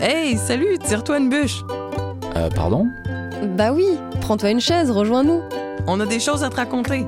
Hey, 0.00 0.36
salut, 0.36 0.78
tire-toi 0.78 1.18
une 1.18 1.28
bûche. 1.28 1.62
Euh, 2.34 2.48
pardon? 2.50 2.88
Bah 3.56 3.72
oui, 3.72 3.86
prends-toi 4.20 4.50
une 4.50 4.60
chaise, 4.60 4.90
rejoins-nous. 4.90 5.42
On 5.86 6.00
a 6.00 6.06
des 6.06 6.18
choses 6.18 6.42
à 6.42 6.50
te 6.50 6.56
raconter. 6.56 7.06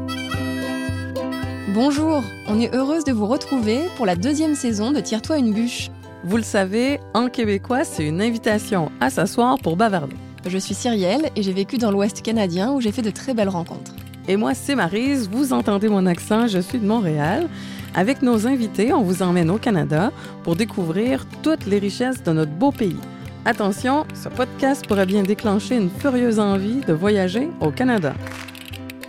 Bonjour, 1.75 2.23
on 2.47 2.61
est 2.61 2.73
heureuse 2.73 3.03
de 3.03 3.13
vous 3.13 3.27
retrouver 3.27 3.81
pour 3.97 4.07
la 4.07 4.15
deuxième 4.15 4.55
saison 4.55 4.93
de 4.93 5.01
Tire-toi 5.01 5.39
une 5.39 5.53
bûche. 5.53 5.91
Vous 6.23 6.37
le 6.37 6.45
savez, 6.45 7.01
en 7.15 7.29
québécois, 7.29 7.83
c'est 7.83 8.07
une 8.07 8.23
invitation 8.23 8.93
à 9.01 9.11
s'asseoir 9.11 9.59
pour 9.59 9.77
bavarder. 9.77 10.17
Je 10.47 10.59
suis 10.59 10.75
Cyrielle 10.75 11.31
et 11.35 11.43
j'ai 11.43 11.53
vécu 11.53 11.79
dans 11.79 11.91
l'Ouest 11.91 12.23
canadien 12.23 12.71
où 12.73 12.81
j'ai 12.81 12.93
fait 12.93 13.03
de 13.03 13.11
très 13.11 13.35
belles 13.35 13.49
rencontres. 13.49 13.93
Et 14.29 14.37
moi, 14.37 14.55
c'est 14.55 14.77
Marise, 14.77 15.29
vous 15.29 15.53
entendez 15.53 15.89
mon 15.89 16.07
accent, 16.07 16.47
je 16.47 16.61
suis 16.61 16.79
de 16.79 16.87
Montréal. 16.87 17.49
Avec 17.95 18.23
nos 18.23 18.47
invités, 18.47 18.93
on 18.95 19.03
vous 19.03 19.23
emmène 19.23 19.51
au 19.51 19.59
Canada 19.59 20.13
pour 20.45 20.57
découvrir 20.57 21.27
toutes 21.43 21.67
les 21.67 21.79
richesses 21.79 22.23
de 22.23 22.33
notre 22.33 22.53
beau 22.53 22.73
pays. 22.73 22.97
Attention, 23.45 24.07
ce 24.15 24.31
podcast 24.31 24.87
pourrait 24.87 25.05
bien 25.05 25.23
déclencher 25.23 25.77
une 25.77 25.91
furieuse 25.91 26.39
envie 26.39 26.81
de 26.81 26.95
voyager 26.95 27.51
au 27.61 27.71
Canada. 27.71 28.15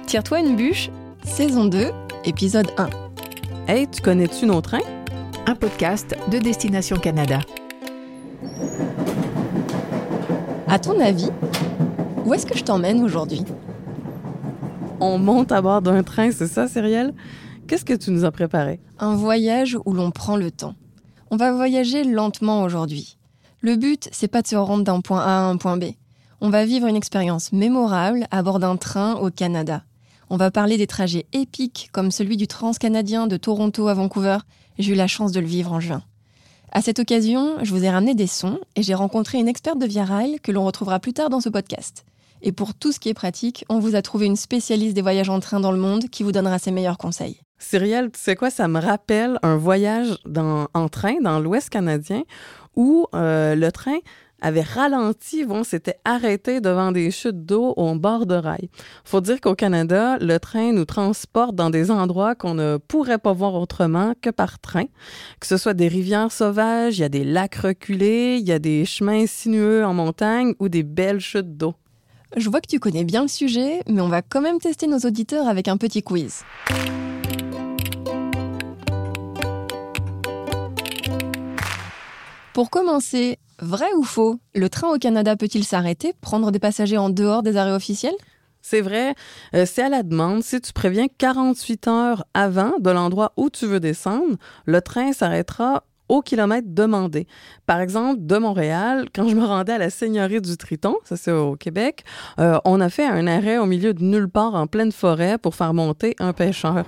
Tire-toi 0.06 0.40
une 0.40 0.58
bûche, 0.58 0.90
saison 1.24 1.66
2, 1.66 1.92
épisode 2.26 2.68
1. 2.78 2.90
Hey, 3.70 3.88
tu 3.88 4.02
connais-tu 4.02 4.46
nos 4.48 4.60
trains? 4.60 4.80
Un 5.46 5.56
podcast 5.56 6.18
de 6.30 6.40
Destination 6.40 6.98
Canada. 6.98 7.40
À 10.68 10.78
ton 10.78 11.00
avis, 11.00 11.30
où 12.26 12.34
est-ce 12.34 12.46
que 12.46 12.58
je 12.58 12.64
t'emmène 12.66 13.02
aujourd'hui? 13.02 13.46
On 15.00 15.18
monte 15.18 15.54
à 15.54 15.62
bord 15.62 15.82
d'un 15.82 16.04
train, 16.04 16.32
c'est 16.32 16.48
ça, 16.48 16.68
Cyrielle? 16.68 17.14
Qu'est-ce 17.74 17.86
que 17.86 17.94
tu 17.94 18.12
nous 18.12 18.24
as 18.24 18.30
préparé? 18.30 18.80
Un 19.00 19.16
voyage 19.16 19.80
où 19.84 19.94
l'on 19.94 20.12
prend 20.12 20.36
le 20.36 20.52
temps. 20.52 20.76
On 21.32 21.38
va 21.38 21.52
voyager 21.52 22.04
lentement 22.04 22.62
aujourd'hui. 22.62 23.18
Le 23.62 23.78
but, 23.78 24.10
c'est 24.12 24.28
pas 24.28 24.44
de 24.44 24.48
se 24.48 24.56
rendre 24.56 24.84
d'un 24.84 25.02
point 25.02 25.22
A 25.22 25.40
à 25.40 25.42
un 25.50 25.58
point 25.58 25.78
B. 25.78 25.86
On 26.40 26.52
va 26.52 26.66
vivre 26.66 26.86
une 26.86 26.96
expérience 26.96 27.52
mémorable 27.52 28.28
à 28.30 28.44
bord 28.44 28.60
d'un 28.60 28.78
train 28.78 29.16
au 29.16 29.32
Canada. 29.32 29.82
On 30.30 30.38
va 30.38 30.52
parler 30.52 30.78
des 30.78 30.86
trajets 30.86 31.26
épiques 31.34 31.90
comme 31.92 32.12
celui 32.12 32.38
du 32.38 32.46
Transcanadien 32.46 33.26
de 33.26 33.38
Toronto 33.38 33.88
à 33.88 33.96
Vancouver. 33.96 34.38
J'ai 34.78 34.92
eu 34.92 34.96
la 34.96 35.08
chance 35.08 35.32
de 35.32 35.40
le 35.40 35.48
vivre 35.48 35.74
en 35.74 35.80
juin. 35.80 36.04
À 36.72 36.84
cette 36.84 37.00
occasion, 37.00 37.56
je 37.64 37.72
vous 37.72 37.84
ai 37.84 37.90
ramené 37.90 38.14
des 38.14 38.28
sons 38.28 38.60
et 38.76 38.84
j'ai 38.84 38.94
rencontré 38.94 39.40
une 39.40 39.48
experte 39.48 39.80
de 39.80 39.88
Via 39.88 40.06
Rail 40.06 40.38
que 40.44 40.52
l'on 40.52 40.64
retrouvera 40.64 41.00
plus 41.00 41.14
tard 41.14 41.32
dans 41.32 41.42
ce 41.42 41.50
podcast. 41.50 42.06
Et 42.44 42.52
pour 42.52 42.76
tout 42.76 42.92
ce 42.92 43.00
qui 43.00 43.10
est 43.10 43.16
pratique, 43.16 43.66
on 43.68 43.80
vous 43.80 43.96
a 43.96 44.04
trouvé 44.04 44.28
une 44.28 44.36
spécialiste 44.36 44.94
des 44.94 45.02
voyages 45.02 45.30
en 45.30 45.40
train 45.40 45.60
dans 45.60 45.72
le 45.72 45.80
monde 45.80 46.10
qui 46.12 46.22
vous 46.22 46.34
donnera 46.34 46.60
ses 46.60 46.70
meilleurs 46.70 47.00
conseils. 47.00 47.40
Cyrielle, 47.64 48.12
tu 48.12 48.20
sais 48.20 48.36
quoi, 48.36 48.50
ça 48.50 48.68
me 48.68 48.80
rappelle 48.80 49.40
un 49.42 49.56
voyage 49.56 50.18
dans, 50.26 50.68
en 50.74 50.90
train 50.90 51.16
dans 51.22 51.40
l'Ouest 51.40 51.70
canadien 51.70 52.24
où 52.76 53.08
euh, 53.16 53.56
le 53.56 53.72
train 53.72 53.98
avait 54.42 54.62
ralenti, 54.62 55.46
bon, 55.46 55.64
s'était 55.64 55.96
arrêté 56.04 56.60
devant 56.60 56.92
des 56.92 57.10
chutes 57.10 57.46
d'eau 57.46 57.74
au 57.78 57.96
bord 57.96 58.26
de 58.26 58.36
rail. 58.36 58.70
Faut 59.06 59.22
dire 59.22 59.40
qu'au 59.40 59.56
Canada, 59.56 60.18
le 60.20 60.38
train 60.40 60.74
nous 60.74 60.84
transporte 60.84 61.56
dans 61.56 61.70
des 61.70 61.90
endroits 61.90 62.36
qu'on 62.36 62.54
ne 62.54 62.76
pourrait 62.76 63.18
pas 63.18 63.32
voir 63.32 63.56
autrement 63.56 64.14
que 64.22 64.30
par 64.30 64.60
train. 64.60 64.86
Que 65.40 65.48
ce 65.48 65.56
soit 65.56 65.74
des 65.74 65.88
rivières 65.88 66.34
sauvages, 66.34 66.98
il 66.98 67.02
y 67.02 67.06
a 67.06 67.10
des 67.10 67.24
lacs 67.24 67.56
reculés, 67.56 68.38
il 68.42 68.48
y 68.48 68.52
a 68.52 68.60
des 68.60 68.84
chemins 68.84 69.26
sinueux 69.26 69.86
en 69.86 69.94
montagne 69.94 70.54
ou 70.60 70.68
des 70.68 70.84
belles 70.84 71.22
chutes 71.22 71.56
d'eau. 71.56 71.76
Je 72.36 72.50
vois 72.50 72.60
que 72.60 72.68
tu 72.68 72.80
connais 72.80 73.06
bien 73.06 73.22
le 73.22 73.28
sujet, 73.30 73.80
mais 73.88 74.02
on 74.02 74.10
va 74.10 74.22
quand 74.22 74.42
même 74.42 74.60
tester 74.60 74.88
nos 74.88 75.00
auditeurs 75.00 75.48
avec 75.48 75.70
un 75.70 75.78
petit 75.78 76.04
quiz. 76.04 76.44
Pour 82.54 82.70
commencer, 82.70 83.40
vrai 83.60 83.88
ou 83.98 84.04
faux, 84.04 84.40
le 84.54 84.70
train 84.70 84.90
au 84.94 85.00
Canada 85.00 85.36
peut-il 85.36 85.64
s'arrêter, 85.64 86.14
prendre 86.22 86.52
des 86.52 86.60
passagers 86.60 87.00
en 87.00 87.10
dehors 87.10 87.42
des 87.42 87.58
arrêts 87.58 87.72
officiels? 87.72 88.14
C'est 88.62 88.82
vrai, 88.82 89.16
euh, 89.56 89.66
c'est 89.66 89.82
à 89.82 89.90
la 89.90 90.04
demande. 90.04 90.44
Si 90.44 90.62
tu 90.62 90.72
préviens 90.72 91.08
48 91.18 91.88
heures 91.88 92.26
avant 92.36 92.74
de 92.80 92.92
l'endroit 92.92 93.34
où 93.38 93.50
tu 93.50 93.66
veux 93.66 93.80
descendre, 93.80 94.38
le 94.66 94.82
train 94.82 95.14
s'arrêtera 95.14 95.84
au 96.10 96.22
kilomètre 96.22 96.68
demandé. 96.70 97.26
Par 97.66 97.80
exemple, 97.80 98.20
de 98.20 98.38
Montréal, 98.38 99.08
quand 99.16 99.28
je 99.28 99.36
me 99.36 99.46
rendais 99.46 99.74
à 99.74 99.80
la 99.80 99.90
Seigneurie 99.90 100.40
du 100.40 100.56
Triton, 100.56 100.98
ça 101.06 101.18
c'est 101.18 101.32
au 101.32 101.56
Québec, 101.56 102.04
euh, 102.40 102.60
on 102.66 102.80
a 102.82 102.90
fait 102.90 103.08
un 103.08 103.26
arrêt 103.26 103.58
au 103.58 103.66
milieu 103.66 103.96
de 103.96 104.04
nulle 104.04 104.30
part 104.30 104.54
en 104.54 104.68
pleine 104.68 104.92
forêt 104.92 105.40
pour 105.40 105.56
faire 105.56 105.74
monter 105.74 106.16
un 106.20 106.34
pêcheur. 106.34 106.86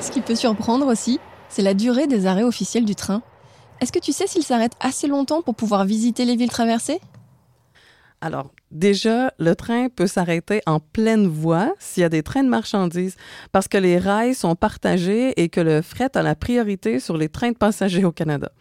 Ce 0.00 0.12
qui 0.12 0.20
peut 0.20 0.36
surprendre 0.36 0.86
aussi, 0.86 1.18
c'est 1.48 1.62
la 1.62 1.74
durée 1.74 2.06
des 2.06 2.26
arrêts 2.26 2.44
officiels 2.44 2.84
du 2.84 2.94
train. 2.94 3.22
Est-ce 3.82 3.90
que 3.90 3.98
tu 3.98 4.12
sais 4.12 4.28
s'il 4.28 4.44
s'arrête 4.44 4.74
assez 4.78 5.08
longtemps 5.08 5.42
pour 5.42 5.56
pouvoir 5.56 5.84
visiter 5.84 6.24
les 6.24 6.36
villes 6.36 6.52
traversées? 6.52 7.00
Alors, 8.20 8.52
déjà, 8.70 9.32
le 9.40 9.56
train 9.56 9.88
peut 9.88 10.06
s'arrêter 10.06 10.62
en 10.66 10.78
pleine 10.78 11.26
voie 11.26 11.74
s'il 11.80 12.02
y 12.02 12.04
a 12.04 12.08
des 12.08 12.22
trains 12.22 12.44
de 12.44 12.48
marchandises, 12.48 13.16
parce 13.50 13.66
que 13.66 13.78
les 13.78 13.98
rails 13.98 14.36
sont 14.36 14.54
partagés 14.54 15.32
et 15.42 15.48
que 15.48 15.60
le 15.60 15.82
fret 15.82 16.16
a 16.16 16.22
la 16.22 16.36
priorité 16.36 17.00
sur 17.00 17.16
les 17.16 17.28
trains 17.28 17.50
de 17.50 17.56
passagers 17.56 18.04
au 18.04 18.12
Canada. 18.12 18.52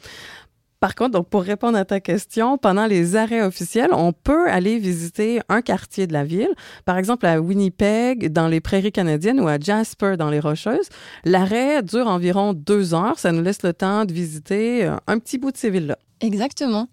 Par 0.81 0.96
contre, 0.96 1.12
donc 1.12 1.30
pour 1.30 1.44
répondre 1.44 1.78
à 1.78 1.86
ta 1.86 2.00
question, 2.00 2.58
pendant 2.58 2.88
les 2.88 3.16
arrêts 3.16 3.44
officiels, 3.44 3.92
on 3.94 4.14
peut 4.14 4.50
aller 4.50 4.80
visiter 4.80 5.40
un 5.47 5.62
quartier 5.62 6.08
de 6.08 6.14
la 6.14 6.24
ville, 6.24 6.50
par 6.86 6.97
exemple 6.97 7.28
à 7.28 7.40
Winnipeg, 7.40 8.34
dans 8.34 8.47
les 8.47 8.62
prairies 8.62 8.91
canadiennes, 8.91 9.40
ou 9.40 9.47
à 9.47 9.59
Jasper, 9.59 10.16
dans 10.18 10.31
les 10.31 10.40
Rocheuses. 10.40 10.90
L'arrêt 11.24 11.84
dure 11.84 12.08
environ 12.08 12.53
deux 12.53 12.96
heures. 12.96 13.20
Ça 13.20 13.31
nous 13.31 13.44
laisse 13.44 13.62
le 13.62 13.74
temps 13.74 14.06
de 14.06 14.12
visiter 14.12 14.86
euh, 14.86 14.96
un 15.06 15.20
petit 15.20 15.38
bout 15.38 15.52
de 15.52 15.58
ces 15.58 15.70
villes-là. 15.70 16.00
Exactement. 16.20 16.88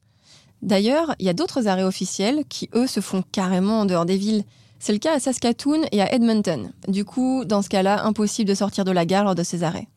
D'ailleurs, 0.60 1.14
il 1.18 1.24
y 1.24 1.30
a 1.30 1.34
d'autres 1.34 1.66
arrêts 1.66 1.82
officiels 1.82 2.44
qui, 2.46 2.68
eux, 2.74 2.86
se 2.86 3.00
font 3.00 3.22
carrément 3.32 3.80
en 3.80 3.86
dehors 3.86 4.04
des 4.04 4.18
villes. 4.18 4.44
C'est 4.78 4.92
le 4.92 4.98
cas 4.98 5.14
à 5.14 5.18
Saskatoon 5.18 5.80
et 5.92 6.02
à 6.02 6.12
Edmonton. 6.12 6.72
Du 6.88 7.06
coup, 7.06 7.46
dans 7.46 7.62
ce 7.62 7.70
cas-là, 7.70 8.04
impossible 8.04 8.50
de 8.50 8.54
sortir 8.54 8.84
de 8.84 8.92
la 8.92 9.06
gare 9.06 9.24
lors 9.24 9.34
de 9.34 9.42
ces 9.42 9.62
arrêts. 9.62 9.88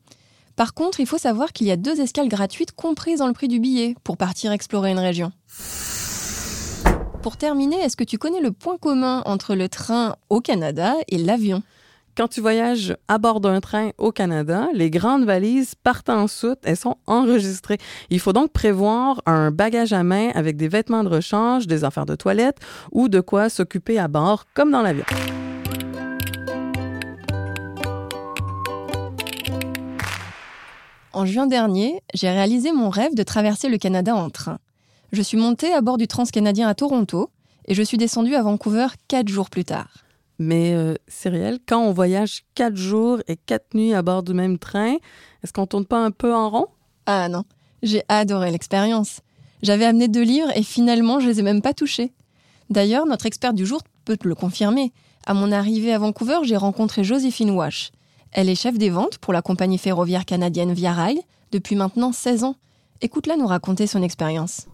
Par 0.55 0.73
contre, 0.73 0.99
il 0.99 1.07
faut 1.07 1.17
savoir 1.17 1.53
qu'il 1.53 1.67
y 1.67 1.71
a 1.71 1.77
deux 1.77 2.01
escales 2.01 2.27
gratuites 2.27 2.71
comprises 2.73 3.19
dans 3.19 3.27
le 3.27 3.33
prix 3.33 3.47
du 3.47 3.59
billet 3.59 3.95
pour 4.03 4.17
partir 4.17 4.51
explorer 4.51 4.91
une 4.91 4.99
région. 4.99 5.31
Pour 7.21 7.37
terminer, 7.37 7.79
est-ce 7.79 7.95
que 7.95 8.03
tu 8.03 8.17
connais 8.17 8.41
le 8.41 8.51
point 8.51 8.77
commun 8.77 9.21
entre 9.25 9.55
le 9.55 9.69
train 9.69 10.15
au 10.29 10.41
Canada 10.41 10.95
et 11.07 11.17
l'avion? 11.17 11.61
Quand 12.17 12.27
tu 12.27 12.41
voyages 12.41 12.97
à 13.07 13.17
bord 13.19 13.39
d'un 13.39 13.61
train 13.61 13.91
au 13.97 14.11
Canada, 14.11 14.67
les 14.73 14.89
grandes 14.89 15.23
valises 15.23 15.75
partent 15.75 16.09
en 16.09 16.27
soute, 16.27 16.59
elles 16.63 16.75
sont 16.75 16.97
enregistrées. 17.07 17.77
Il 18.09 18.19
faut 18.19 18.33
donc 18.33 18.51
prévoir 18.51 19.21
un 19.25 19.49
bagage 19.49 19.93
à 19.93 20.03
main 20.03 20.29
avec 20.35 20.57
des 20.57 20.67
vêtements 20.67 21.05
de 21.05 21.09
rechange, 21.09 21.67
des 21.67 21.85
affaires 21.85 22.05
de 22.05 22.15
toilette 22.15 22.57
ou 22.91 23.07
de 23.07 23.21
quoi 23.21 23.49
s'occuper 23.49 23.97
à 23.97 24.09
bord, 24.09 24.45
comme 24.53 24.71
dans 24.71 24.81
l'avion. 24.81 25.05
En 31.13 31.25
juin 31.25 31.45
dernier, 31.45 32.01
j'ai 32.13 32.29
réalisé 32.29 32.71
mon 32.71 32.89
rêve 32.89 33.15
de 33.15 33.23
traverser 33.23 33.67
le 33.67 33.77
Canada 33.77 34.15
en 34.15 34.29
train. 34.29 34.59
Je 35.11 35.21
suis 35.21 35.37
montée 35.37 35.73
à 35.73 35.81
bord 35.81 35.97
du 35.97 36.07
Transcanadien 36.07 36.69
à 36.69 36.73
Toronto 36.73 37.29
et 37.65 37.73
je 37.73 37.83
suis 37.83 37.97
descendue 37.97 38.35
à 38.35 38.43
Vancouver 38.43 38.87
quatre 39.09 39.27
jours 39.27 39.49
plus 39.49 39.65
tard. 39.65 40.05
Mais 40.39 40.73
euh, 40.73 40.95
Cyrielle, 41.09 41.59
quand 41.67 41.81
on 41.81 41.91
voyage 41.91 42.43
quatre 42.55 42.77
jours 42.77 43.19
et 43.27 43.35
quatre 43.35 43.73
nuits 43.73 43.93
à 43.93 44.01
bord 44.01 44.23
du 44.23 44.33
même 44.33 44.57
train, 44.57 44.95
est-ce 45.43 45.51
qu'on 45.51 45.67
tourne 45.67 45.85
pas 45.85 46.03
un 46.03 46.11
peu 46.11 46.33
en 46.33 46.49
rond? 46.49 46.67
Ah 47.05 47.27
non, 47.27 47.43
j'ai 47.83 48.03
adoré 48.07 48.49
l'expérience. 48.49 49.19
J'avais 49.61 49.85
amené 49.85 50.07
deux 50.07 50.23
livres 50.23 50.51
et 50.55 50.63
finalement 50.63 51.19
je 51.19 51.27
les 51.27 51.39
ai 51.39 51.43
même 51.43 51.61
pas 51.61 51.73
touchés. 51.73 52.13
D'ailleurs, 52.69 53.05
notre 53.05 53.25
expert 53.25 53.53
du 53.53 53.65
jour 53.65 53.81
peut 54.05 54.15
te 54.15 54.27
le 54.29 54.33
confirmer. 54.33 54.93
À 55.25 55.33
mon 55.33 55.51
arrivée 55.51 55.93
à 55.93 55.99
Vancouver, 55.99 56.39
j'ai 56.43 56.57
rencontré 56.57 57.03
Joséphine 57.03 57.51
Wash. 57.51 57.91
Elle 58.31 58.49
est 58.49 58.55
chef 58.55 58.77
des 58.77 58.89
ventes 58.89 59.17
pour 59.17 59.33
la 59.33 59.41
compagnie 59.41 59.77
ferroviaire 59.77 60.25
canadienne 60.25 60.71
Via 60.73 60.93
Rail 60.93 61.19
depuis 61.51 61.75
maintenant 61.75 62.13
16 62.13 62.45
ans. 62.45 62.55
Écoute-la 63.01 63.35
nous 63.35 63.47
raconter 63.47 63.87
son 63.87 64.01
expérience. 64.01 64.67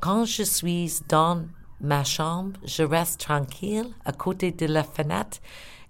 Quand 0.00 0.24
je 0.24 0.42
suis 0.42 0.92
dans 1.08 1.42
ma 1.80 2.04
chambre, 2.04 2.52
je 2.64 2.82
reste 2.82 3.20
tranquille 3.20 3.86
à 4.04 4.12
côté 4.12 4.52
de 4.52 4.66
la 4.66 4.84
fenêtre 4.84 5.38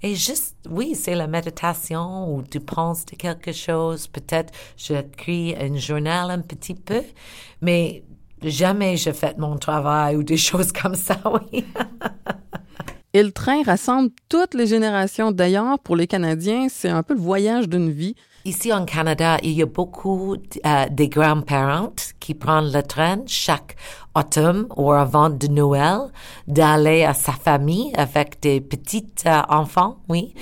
et 0.02 0.14
juste, 0.14 0.56
oui, 0.68 0.94
c'est 0.94 1.14
la 1.14 1.26
méditation 1.26 2.34
ou 2.34 2.42
tu 2.42 2.60
penses 2.60 3.06
de 3.06 3.16
quelque 3.16 3.52
chose. 3.52 4.06
Peut-être 4.06 4.52
j'écris 4.76 5.54
un 5.58 5.76
journal 5.76 6.30
un 6.30 6.40
petit 6.40 6.74
peu, 6.74 7.02
mais 7.62 8.02
jamais 8.42 8.98
je 8.98 9.12
fais 9.12 9.34
mon 9.38 9.56
travail 9.56 10.16
ou 10.16 10.22
des 10.22 10.36
choses 10.48 10.72
comme 10.72 10.94
ça, 10.94 11.18
oui. 11.32 11.64
Et 13.14 13.22
le 13.22 13.30
train 13.30 13.62
rassemble 13.62 14.10
toutes 14.28 14.54
les 14.54 14.66
générations. 14.66 15.30
D'ailleurs, 15.30 15.78
pour 15.78 15.94
les 15.94 16.08
Canadiens, 16.08 16.66
c'est 16.68 16.88
un 16.88 17.04
peu 17.04 17.14
le 17.14 17.20
voyage 17.20 17.68
d'une 17.68 17.92
vie. 17.92 18.16
Ici 18.44 18.72
en 18.72 18.84
Canada, 18.84 19.38
il 19.42 19.52
y 19.52 19.62
a 19.62 19.66
beaucoup 19.66 20.34
euh, 20.34 20.86
des 20.90 21.08
grands-parents 21.08 21.94
qui 22.20 22.34
prennent 22.34 22.72
le 22.72 22.82
train 22.82 23.20
chaque 23.26 23.76
automne 24.14 24.66
ou 24.76 24.92
avant 24.92 25.30
de 25.30 25.46
Noël 25.46 26.10
d'aller 26.46 27.04
à 27.04 27.14
sa 27.14 27.32
famille 27.32 27.92
avec 27.96 28.40
des 28.42 28.60
petits 28.60 29.06
euh, 29.26 29.40
enfants, 29.48 29.96
oui. 30.08 30.34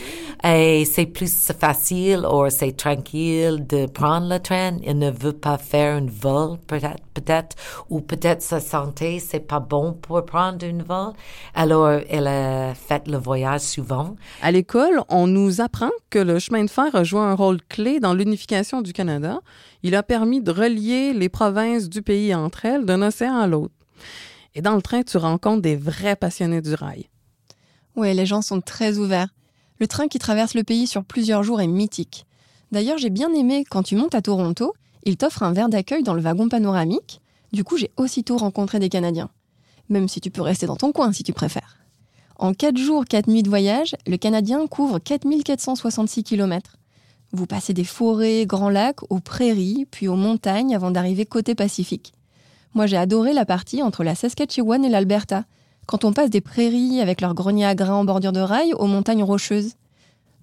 Et 0.43 0.85
c'est 0.85 1.07
plus 1.07 1.53
facile 1.53 2.27
ou 2.27 2.49
c'est 2.51 2.77
tranquille 2.77 3.67
de 3.69 3.87
prendre 3.87 4.29
le 4.29 4.41
train. 4.41 4.79
Il 4.85 4.99
ne 4.99 5.11
veut 5.11 5.33
pas 5.33 5.59
faire 5.59 5.97
un 5.97 6.07
vol 6.07 6.59
peut-être, 6.67 7.03
peut-être, 7.15 7.57
ou 7.91 8.01
peut-être 8.01 8.43
sa 8.43 8.61
santé 8.61 9.19
c'est 9.19 9.41
pas 9.41 9.61
bon 9.61 9.93
pour 9.93 10.25
prendre 10.25 10.65
un 10.65 10.83
vol. 10.83 11.15
Alors 11.55 11.89
elle 12.09 12.27
a 12.27 12.75
fait 12.75 13.07
le 13.09 13.19
voyage 13.19 13.61
souvent. 13.61 14.17
À 14.43 14.51
l'école, 14.51 15.03
on 15.09 15.27
nous 15.27 15.61
apprend 15.61 15.91
que 16.11 16.19
le 16.19 16.39
chemin 16.39 16.65
de 16.65 16.71
fer 16.71 16.95
a 16.95 17.05
joué 17.05 17.21
un 17.21 17.35
rôle 17.35 17.61
clé 17.69 18.01
dans 18.01 18.15
l'unification 18.15 18.83
du 18.83 18.93
Canada. 18.93 19.41
Il 19.83 19.95
a 19.95 20.03
permis 20.03 20.41
de 20.41 20.51
relier 20.51 21.13
les 21.13 21.29
provinces 21.29 21.89
du 21.89 22.03
pays 22.03 22.35
entre 22.35 22.65
elles 22.65 22.85
d'un 22.85 23.03
océan 23.03 23.37
à 23.37 23.47
l'autre. 23.47 23.75
Et 24.55 24.63
dans 24.63 24.75
le 24.75 24.83
train, 24.83 25.03
tu 25.03 25.17
rencontres 25.17 25.63
des 25.63 25.77
vrais 25.77 26.17
passionnés 26.17 26.61
du 26.61 26.75
rail. 26.75 27.09
Oui, 27.97 28.13
les 28.15 28.27
gens 28.27 28.43
sont 28.43 28.61
très 28.61 28.99
ouverts. 28.99 29.29
Le 29.79 29.87
train 29.87 30.09
qui 30.09 30.19
traverse 30.19 30.55
le 30.55 30.63
pays 30.63 30.87
sur 30.87 31.05
plusieurs 31.05 31.43
jours 31.43 31.61
est 31.61 31.67
mythique. 31.67 32.27
D'ailleurs, 32.71 32.99
j'ai 32.99 33.11
bien 33.11 33.33
aimé 33.35 33.65
quand 33.69 33.83
tu 33.83 33.97
montes 33.97 34.15
à 34.15 34.23
Toronto, 34.23 34.73
il 35.05 35.17
t'offre 35.17 35.43
un 35.43 35.53
verre 35.53 35.69
d'accueil 35.69 36.03
dans 36.03 36.15
le 36.15 36.21
wagon 36.21 36.49
panoramique. 36.49 37.21
Du 37.53 37.65
coup, 37.65 37.77
j'ai 37.77 37.91
aussitôt 37.97 38.37
rencontré 38.37 38.79
des 38.79 38.89
Canadiens. 38.89 39.31
Même 39.89 40.09
si 40.09 40.21
tu 40.21 40.31
peux 40.31 40.43
rester 40.43 40.67
dans 40.67 40.77
ton 40.77 40.93
coin 40.93 41.13
si 41.13 41.23
tu 41.23 41.33
préfères. 41.33 41.77
En 42.37 42.55
4 42.55 42.77
jours, 42.77 43.05
4 43.05 43.29
nuits 43.29 43.43
de 43.43 43.49
voyage, 43.49 43.95
le 44.07 44.17
Canadien 44.17 44.67
couvre 44.67 44.99
4466 44.99 46.25
km. 46.25 46.77
Vous 47.33 47.47
passez 47.47 47.73
des 47.73 47.85
forêts, 47.85 48.47
grands 48.47 48.71
lacs, 48.71 49.11
aux 49.11 49.21
prairies, 49.21 49.87
puis 49.91 50.09
aux 50.09 50.17
montagnes 50.17 50.75
avant 50.75 50.91
d'arriver 50.91 51.25
côté 51.25 51.55
Pacifique. 51.55 52.13
Moi, 52.75 52.87
j'ai 52.87 52.97
adoré 52.97 53.33
la 53.33 53.45
partie 53.45 53.83
entre 53.83 54.03
la 54.03 54.15
Saskatchewan 54.15 54.85
et 54.85 54.89
l'Alberta, 54.89 55.45
quand 55.87 56.05
on 56.05 56.13
passe 56.13 56.31
des 56.31 56.41
prairies 56.41 57.01
avec 57.01 57.21
leurs 57.21 57.35
greniers 57.35 57.67
à 57.67 57.75
grains 57.75 57.95
en 57.95 58.05
bordure 58.05 58.33
de 58.33 58.41
rail 58.41 58.73
aux 58.75 58.87
montagnes 58.87 59.25
rocheuses. 59.25 59.75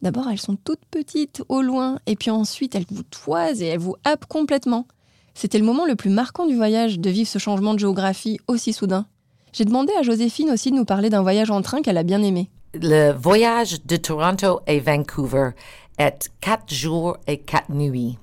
D'abord, 0.01 0.30
elles 0.30 0.40
sont 0.40 0.56
toutes 0.56 0.86
petites, 0.90 1.44
au 1.50 1.62
loin, 1.62 2.00
et 2.06 2.16
puis 2.16 2.31
ensuite, 2.31 2.75
elles 2.75 2.86
vous 2.90 3.04
toisent 3.04 3.62
et 3.62 3.68
elles 3.68 3.80
vous 3.80 3.96
happent 4.06 4.28
complètement. 4.28 4.88
C'était 5.34 5.60
le 5.60 5.66
moment 5.66 5.86
le 5.86 5.96
plus 5.96 6.10
marquant 6.10 6.46
du 6.46 6.56
voyage 6.56 7.00
de 7.00 7.10
vivre 7.10 7.30
ce 7.30 7.40
changement 7.40 7.74
de 7.74 7.80
géographie 7.80 8.40
aussi 8.48 8.74
soudain. 8.74 9.06
J'ai 9.51 9.66
demandé 9.66 9.92
à 10.00 10.04
Joséphine 10.04 10.51
aussi 10.51 10.72
de 10.72 10.75
nous 10.75 10.86
parler 10.86 11.10
d'un 11.10 11.22
voyage 11.22 11.51
en 11.51 11.62
train 11.62 11.81
qu'elle 11.81 11.98
a 11.98 12.04
bien 12.04 12.22
aimé. 12.22 12.50
Le 12.74 13.12
voyage 13.12 13.84
de 13.86 13.96
Toronto 13.96 14.62
et 14.68 14.80
Vancouver 14.80 15.51
est 15.98 16.30
quatre 16.40 16.74
jours 16.74 17.18
et 17.28 17.40
quatre 17.40 17.72
nuits. 17.72 18.18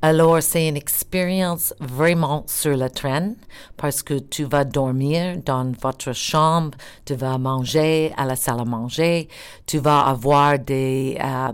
Alors, 0.00 0.40
c'est 0.40 0.68
une 0.68 0.76
expérience 0.76 1.74
vraiment 1.80 2.44
sur 2.46 2.76
le 2.76 2.88
train 2.88 3.32
parce 3.76 4.04
que 4.04 4.14
tu 4.14 4.44
vas 4.44 4.64
dormir 4.64 5.38
dans 5.44 5.72
votre 5.72 6.12
chambre, 6.12 6.78
tu 7.04 7.14
vas 7.14 7.36
manger 7.36 8.12
à 8.16 8.24
la 8.24 8.36
salle 8.36 8.60
à 8.60 8.64
manger, 8.64 9.28
tu 9.66 9.78
vas 9.78 10.02
avoir 10.02 10.56
des 10.60 11.18
euh, 11.20 11.48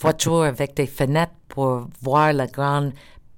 voitures 0.00 0.44
avec 0.44 0.76
des 0.76 0.86
fenêtres 0.86 1.32
pour 1.48 1.88
voir 2.00 2.32
le 2.32 2.46
grand 2.46 2.92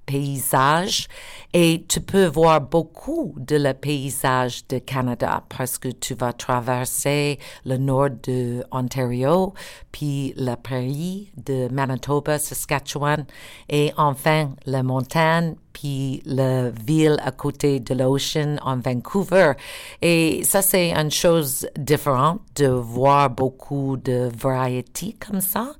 paysage. 0.05 1.07
Et 1.53 1.83
tu 1.87 2.01
peux 2.01 2.25
voir 2.25 2.61
beaucoup 2.61 3.33
de 3.37 3.57
le 3.57 3.73
paysage 3.73 4.67
de 4.67 4.79
Canada 4.79 5.43
parce 5.49 5.77
que 5.77 5.89
tu 5.89 6.13
vas 6.13 6.33
traverser 6.33 7.39
le 7.65 7.77
nord 7.77 8.09
de 8.23 8.63
Ontario, 8.71 9.53
puis 9.91 10.33
la 10.37 10.55
prairie 10.55 11.31
de 11.45 11.67
Manitoba, 11.69 12.39
Saskatchewan 12.39 13.25
et 13.69 13.91
enfin 13.97 14.53
la 14.65 14.83
montagne 14.83 15.55
puis 15.73 16.21
la 16.25 16.69
ville 16.69 17.17
à 17.23 17.31
côté 17.31 17.79
de 17.79 17.93
l'océan 17.93 18.57
en 18.61 18.77
Vancouver. 18.77 19.53
Et 20.01 20.43
ça, 20.43 20.61
c'est 20.61 20.93
une 20.93 21.11
chose 21.11 21.67
différente 21.77 22.41
de 22.55 22.67
voir 22.67 23.29
beaucoup 23.29 23.97
de 23.97 24.29
variétés 24.37 25.15
comme 25.19 25.41
ça, 25.41 25.73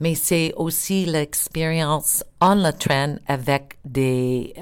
mais 0.00 0.14
c'est 0.14 0.52
aussi 0.56 1.04
l'expérience 1.06 2.24
en 2.40 2.54
le 2.54 2.72
train 2.72 3.16
avec 3.26 3.78
des 3.84 4.54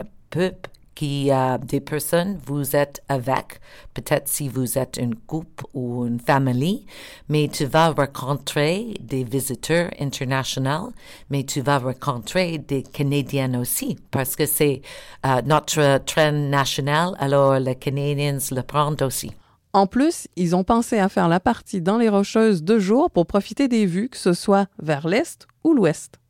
qui 0.95 1.31
a 1.31 1.59
des 1.59 1.81
personnes, 1.81 2.39
vous 2.47 2.77
êtes 2.77 3.03
avec, 3.09 3.61
peut-être 3.95 4.29
si 4.29 4.49
vous 4.49 4.79
êtes 4.79 4.99
une 4.99 5.15
couple 5.15 5.65
ou 5.75 6.07
une 6.07 6.21
famille, 6.21 6.87
mais 7.29 7.49
tu 7.53 7.65
vas 7.65 7.91
rencontrer 7.91 8.95
des 9.01 9.25
visiteurs 9.25 9.91
internationaux, 10.01 10.93
mais 11.31 11.45
tu 11.45 11.61
vas 11.61 11.79
rencontrer 11.79 12.59
des 12.59 12.83
Canadiens 12.83 13.59
aussi, 13.61 13.97
parce 14.11 14.37
que 14.37 14.47
c'est 14.47 14.83
euh, 15.27 15.41
notre 15.45 15.99
train 16.05 16.33
national, 16.33 17.15
alors 17.19 17.59
les 17.59 17.77
Canadiens 17.77 18.39
le 18.51 18.63
prennent 18.63 19.03
aussi. 19.03 19.33
En 19.75 19.87
plus, 19.87 20.29
ils 20.37 20.55
ont 20.55 20.65
pensé 20.65 20.99
à 20.99 21.09
faire 21.09 21.29
la 21.29 21.41
partie 21.41 21.81
dans 21.81 21.97
les 21.97 22.11
Rocheuses 22.11 22.63
deux 22.63 22.79
jours 22.79 23.11
pour 23.11 23.27
profiter 23.27 23.69
des 23.69 23.87
vues, 23.87 24.11
que 24.11 24.19
ce 24.19 24.35
soit 24.35 24.67
vers 24.79 25.09
l'est 25.09 25.47
ou 25.65 25.73
l'ouest. 25.73 26.22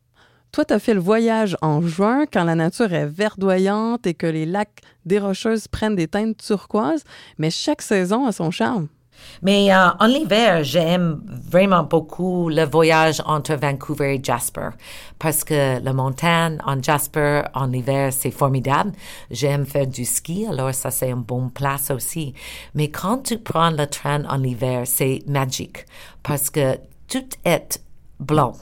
Toi, 0.53 0.65
tu 0.65 0.73
as 0.75 0.79
fait 0.79 0.93
le 0.93 0.99
voyage 0.99 1.57
en 1.63 1.81
juin 1.81 2.25
quand 2.31 2.43
la 2.43 2.53
nature 2.53 2.93
est 2.93 3.07
verdoyante 3.07 4.05
et 4.05 4.13
que 4.13 4.27
les 4.27 4.45
lacs 4.45 4.81
des 5.03 5.17
Rocheuses 5.17 5.67
prennent 5.67 5.95
des 5.95 6.07
teintes 6.07 6.37
turquoises, 6.37 7.03
mais 7.39 7.49
chaque 7.49 7.81
saison 7.81 8.27
a 8.27 8.31
son 8.31 8.51
charme. 8.51 8.87
Mais 9.41 9.73
euh, 9.73 9.89
en 9.99 10.07
hiver, 10.09 10.63
j'aime 10.63 11.23
vraiment 11.25 11.81
beaucoup 11.81 12.49
le 12.49 12.65
voyage 12.65 13.19
entre 13.25 13.55
Vancouver 13.55 14.13
et 14.13 14.23
Jasper 14.23 14.69
parce 15.17 15.43
que 15.43 15.83
la 15.83 15.93
montagne 15.93 16.59
en 16.63 16.79
Jasper 16.79 17.41
en 17.55 17.73
hiver, 17.73 18.13
c'est 18.13 18.29
formidable. 18.29 18.91
J'aime 19.31 19.65
faire 19.65 19.87
du 19.87 20.05
ski, 20.05 20.45
alors 20.45 20.71
ça 20.75 20.91
c'est 20.91 21.09
une 21.09 21.23
bonne 21.23 21.49
place 21.49 21.89
aussi. 21.89 22.35
Mais 22.75 22.91
quand 22.91 23.23
tu 23.23 23.39
prends 23.39 23.71
le 23.71 23.87
train 23.87 24.23
en 24.25 24.43
hiver, 24.43 24.83
c'est 24.85 25.23
magique 25.25 25.87
parce 26.21 26.51
que 26.51 26.77
tout 27.07 27.25
est 27.43 27.81
blanc 28.19 28.53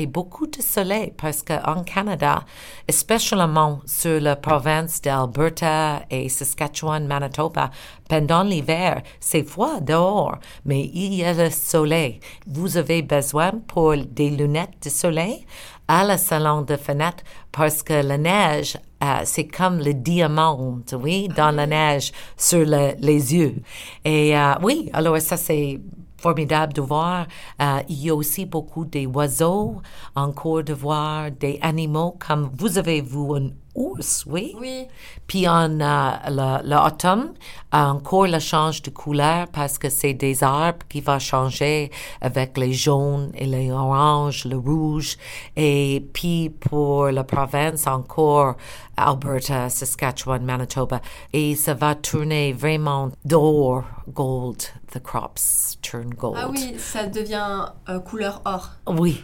et 0.00 0.06
beaucoup 0.06 0.46
de 0.46 0.62
soleil 0.62 1.12
parce 1.16 1.42
qu'en 1.42 1.82
Canada, 1.84 2.44
spécialement 2.88 3.80
sur 3.84 4.18
la 4.20 4.34
province 4.34 5.02
d'Alberta 5.02 6.02
et 6.10 6.28
Saskatchewan, 6.28 7.06
Manitoba, 7.06 7.70
pendant 8.08 8.42
l'hiver, 8.42 9.02
c'est 9.20 9.44
froid 9.44 9.80
dehors, 9.80 10.38
mais 10.64 10.90
il 10.94 11.14
y 11.14 11.24
a 11.24 11.34
le 11.34 11.50
soleil. 11.50 12.20
Vous 12.46 12.78
avez 12.78 13.02
besoin 13.02 13.52
pour 13.66 13.94
des 13.96 14.30
lunettes 14.30 14.82
de 14.82 14.88
soleil? 14.88 15.46
À 15.86 16.04
la 16.04 16.18
salon 16.18 16.62
de 16.62 16.76
fenêtre 16.76 17.24
parce 17.50 17.82
que 17.82 17.94
la 17.94 18.16
neige, 18.16 18.78
euh, 19.02 19.22
c'est 19.24 19.48
comme 19.48 19.78
le 19.80 19.92
diamant, 19.92 20.78
oui, 20.92 21.26
dans 21.36 21.50
la 21.50 21.66
neige 21.66 22.12
sur 22.36 22.64
les 22.64 23.34
yeux. 23.34 23.56
Et 24.04 24.38
euh, 24.38 24.54
oui, 24.62 24.88
alors 24.92 25.20
ça 25.20 25.36
c'est 25.36 25.80
formidable 26.20 26.72
de 26.72 26.82
voir. 26.82 27.26
Euh, 27.60 27.80
il 27.88 28.04
y 28.04 28.10
a 28.10 28.14
aussi 28.14 28.46
beaucoup 28.46 28.84
des 28.84 29.06
oiseaux, 29.06 29.80
encore 30.14 30.62
de 30.62 30.72
voir 30.72 31.30
des 31.30 31.58
animaux 31.62 32.16
comme 32.18 32.50
vous 32.58 32.78
avez 32.78 33.00
vu 33.00 33.18
un 33.36 33.50
oui. 33.74 34.54
Oui. 34.58 34.86
Puis 35.26 35.48
en 35.48 35.80
euh, 35.80 36.58
l'automne, 36.64 37.34
encore 37.72 38.26
le 38.26 38.38
change 38.38 38.82
de 38.82 38.90
couleur 38.90 39.46
parce 39.48 39.78
que 39.78 39.88
c'est 39.88 40.14
des 40.14 40.42
arbres 40.42 40.86
qui 40.88 41.00
vont 41.00 41.18
changer 41.18 41.90
avec 42.20 42.58
les 42.58 42.72
jaunes 42.72 43.30
et 43.34 43.46
les 43.46 43.70
oranges, 43.70 44.44
le 44.44 44.56
rouge. 44.56 45.16
Et 45.56 46.04
puis 46.12 46.50
pour 46.50 47.06
la 47.06 47.24
province, 47.24 47.86
encore 47.86 48.56
Alberta, 48.96 49.68
Saskatchewan, 49.68 50.44
Manitoba. 50.44 51.00
Et 51.32 51.54
ça 51.54 51.74
va 51.74 51.94
tourner 51.94 52.52
vraiment 52.52 53.10
d'or, 53.24 53.84
gold. 54.08 54.62
The 54.92 55.00
crops 55.00 55.78
turn 55.82 56.10
gold. 56.10 56.36
Ah 56.36 56.48
oui, 56.50 56.74
ça 56.76 57.06
devient 57.06 57.66
euh, 57.88 58.00
couleur 58.00 58.42
or. 58.44 58.70
Oui. 58.88 59.22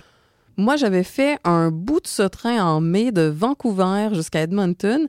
Moi, 0.58 0.76
j'avais 0.76 1.02
fait 1.02 1.38
un 1.44 1.70
bout 1.70 2.00
de 2.00 2.06
ce 2.06 2.22
train 2.22 2.64
en 2.64 2.80
mai 2.80 3.12
de 3.12 3.22
Vancouver 3.22 4.08
jusqu'à 4.14 4.40
Edmonton. 4.40 5.06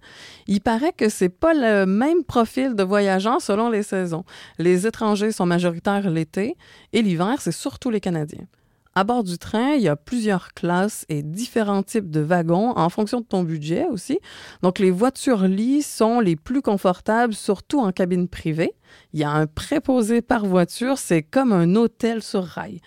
Il 0.48 0.60
paraît 0.60 0.92
que 0.92 1.08
c'est 1.08 1.30
pas 1.30 1.54
le 1.54 1.86
même 1.86 2.26
profil 2.26 2.76
de 2.76 2.84
voyageurs 2.84 3.42
selon 3.42 3.70
les 3.70 3.84
saisons. 3.84 4.26
Les 4.60 4.86
étrangers 4.86 5.32
sont 5.32 5.46
majoritaires 5.46 6.10
l'été 6.10 6.58
et 6.92 7.02
l'hiver, 7.02 7.36
c'est 7.40 7.54
surtout 7.54 7.90
les 7.90 8.02
Canadiens. 8.02 8.46
À 8.94 9.06
bord 9.06 9.24
du 9.24 9.38
train, 9.38 9.76
il 9.76 9.84
y 9.84 9.88
a 9.88 9.96
plusieurs 9.96 10.54
classes 10.54 11.06
et 11.08 11.24
différents 11.24 11.84
types 11.84 12.10
de 12.10 12.20
wagons 12.20 12.74
en 12.76 12.90
fonction 12.90 13.22
de 13.22 13.26
ton 13.26 13.44
budget 13.44 13.86
aussi. 13.86 14.20
Donc, 14.64 14.80
les 14.80 14.92
voitures-lits 14.92 15.84
sont 15.84 16.20
les 16.20 16.36
plus 16.36 16.62
confortables, 16.62 17.36
surtout 17.36 17.80
en 17.80 17.94
cabine 17.94 18.28
privée. 18.28 18.74
Il 19.14 19.20
y 19.20 19.24
a 19.24 19.30
un 19.30 19.46
préposé 19.46 20.22
par 20.22 20.46
voiture, 20.46 20.98
c'est 20.98 21.22
comme 21.22 21.54
un 21.54 21.76
hôtel 21.76 22.22
sur 22.22 22.44
rail. 22.44 22.82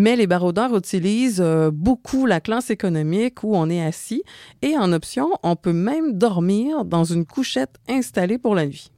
Mais 0.00 0.14
les 0.14 0.28
baroudeurs 0.28 0.76
utilisent 0.76 1.42
euh, 1.44 1.72
beaucoup 1.72 2.24
la 2.24 2.40
classe 2.40 2.70
économique 2.70 3.42
où 3.42 3.56
on 3.56 3.68
est 3.68 3.84
assis 3.84 4.22
et 4.62 4.78
en 4.78 4.92
option, 4.92 5.28
on 5.42 5.56
peut 5.56 5.72
même 5.72 6.16
dormir 6.16 6.84
dans 6.84 7.02
une 7.02 7.26
couchette 7.26 7.80
installée 7.88 8.38
pour 8.38 8.54
la 8.54 8.66
nuit. 8.66 8.92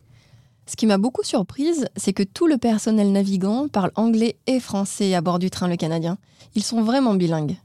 Ce 0.66 0.76
qui 0.76 0.84
m'a 0.84 0.98
beaucoup 0.98 1.22
surprise, 1.22 1.88
c'est 1.96 2.12
que 2.12 2.22
tout 2.22 2.46
le 2.46 2.58
personnel 2.58 3.12
navigant 3.12 3.66
parle 3.66 3.92
anglais 3.94 4.36
et 4.46 4.60
français 4.60 5.14
à 5.14 5.22
bord 5.22 5.38
du 5.38 5.48
train 5.48 5.68
Le 5.68 5.76
Canadien. 5.76 6.18
Ils 6.54 6.62
sont 6.62 6.82
vraiment 6.82 7.14
bilingues. 7.14 7.56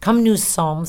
comme 0.00 0.22
nous 0.22 0.36
sommes 0.36 0.86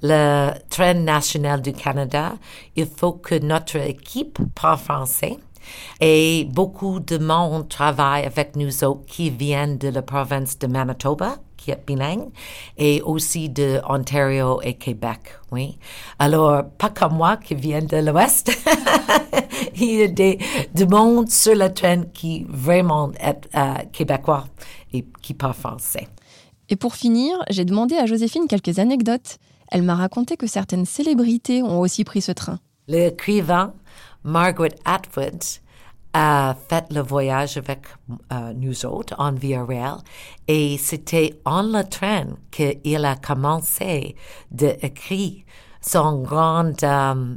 le 0.00 0.52
train 0.70 0.94
national 0.94 1.60
du 1.60 1.74
Canada, 1.74 2.32
il 2.76 2.86
faut 2.86 3.12
que 3.12 3.34
notre 3.34 3.76
équipe 3.76 4.38
parle 4.54 4.78
français. 4.78 5.36
Et 6.00 6.46
beaucoup 6.50 7.00
de 7.00 7.18
monde 7.18 7.68
travaille 7.68 8.24
avec 8.24 8.56
nous 8.56 8.84
autres 8.84 9.06
qui 9.06 9.30
viennent 9.30 9.78
de 9.78 9.88
la 9.88 10.02
province 10.02 10.58
de 10.58 10.66
Manitoba, 10.66 11.36
qui 11.56 11.70
est 11.70 11.86
bilingue, 11.86 12.28
et 12.76 13.00
aussi 13.02 13.48
de 13.48 13.80
Ontario 13.88 14.60
et 14.62 14.74
Québec, 14.74 15.20
oui. 15.52 15.78
Alors, 16.18 16.64
pas 16.78 16.90
comme 16.90 17.14
moi 17.14 17.36
qui 17.36 17.54
viens 17.54 17.82
de 17.82 17.98
l'Ouest. 17.98 18.50
Il 19.76 19.94
y 19.94 20.02
a 20.02 20.08
des, 20.08 20.38
du 20.74 20.86
monde 20.86 21.30
sur 21.30 21.54
le 21.54 21.72
train 21.72 22.02
qui 22.12 22.44
vraiment 22.48 23.12
est 23.20 23.48
euh, 23.54 23.74
québécois 23.92 24.44
et 24.92 25.04
qui 25.22 25.34
parle 25.34 25.54
français. 25.54 26.08
Et 26.68 26.76
pour 26.76 26.94
finir, 26.94 27.36
j'ai 27.50 27.64
demandé 27.64 27.96
à 27.96 28.06
Joséphine 28.06 28.46
quelques 28.48 28.78
anecdotes. 28.78 29.38
Elle 29.70 29.82
m'a 29.82 29.94
raconté 29.94 30.36
que 30.36 30.46
certaines 30.46 30.84
célébrités 30.84 31.62
ont 31.62 31.80
aussi 31.80 32.04
pris 32.04 32.20
ce 32.20 32.32
train. 32.32 32.58
L'écrivain 32.88 33.72
Margaret 34.24 34.74
Atwood 34.84 35.42
a 36.14 36.54
fait 36.68 36.84
le 36.90 37.00
voyage 37.00 37.56
avec 37.56 37.86
euh, 38.32 38.52
nous 38.54 38.84
autres 38.84 39.14
en 39.18 39.32
Via 39.32 39.64
Rail 39.64 39.96
et 40.46 40.76
c'était 40.78 41.40
en 41.44 41.62
le 41.62 41.82
train 41.88 42.36
qu'il 42.50 43.04
a 43.04 43.16
commencé 43.16 44.14
d'écrire 44.50 45.42
son 45.80 46.22
grand 46.22 46.82
euh, 46.84 47.34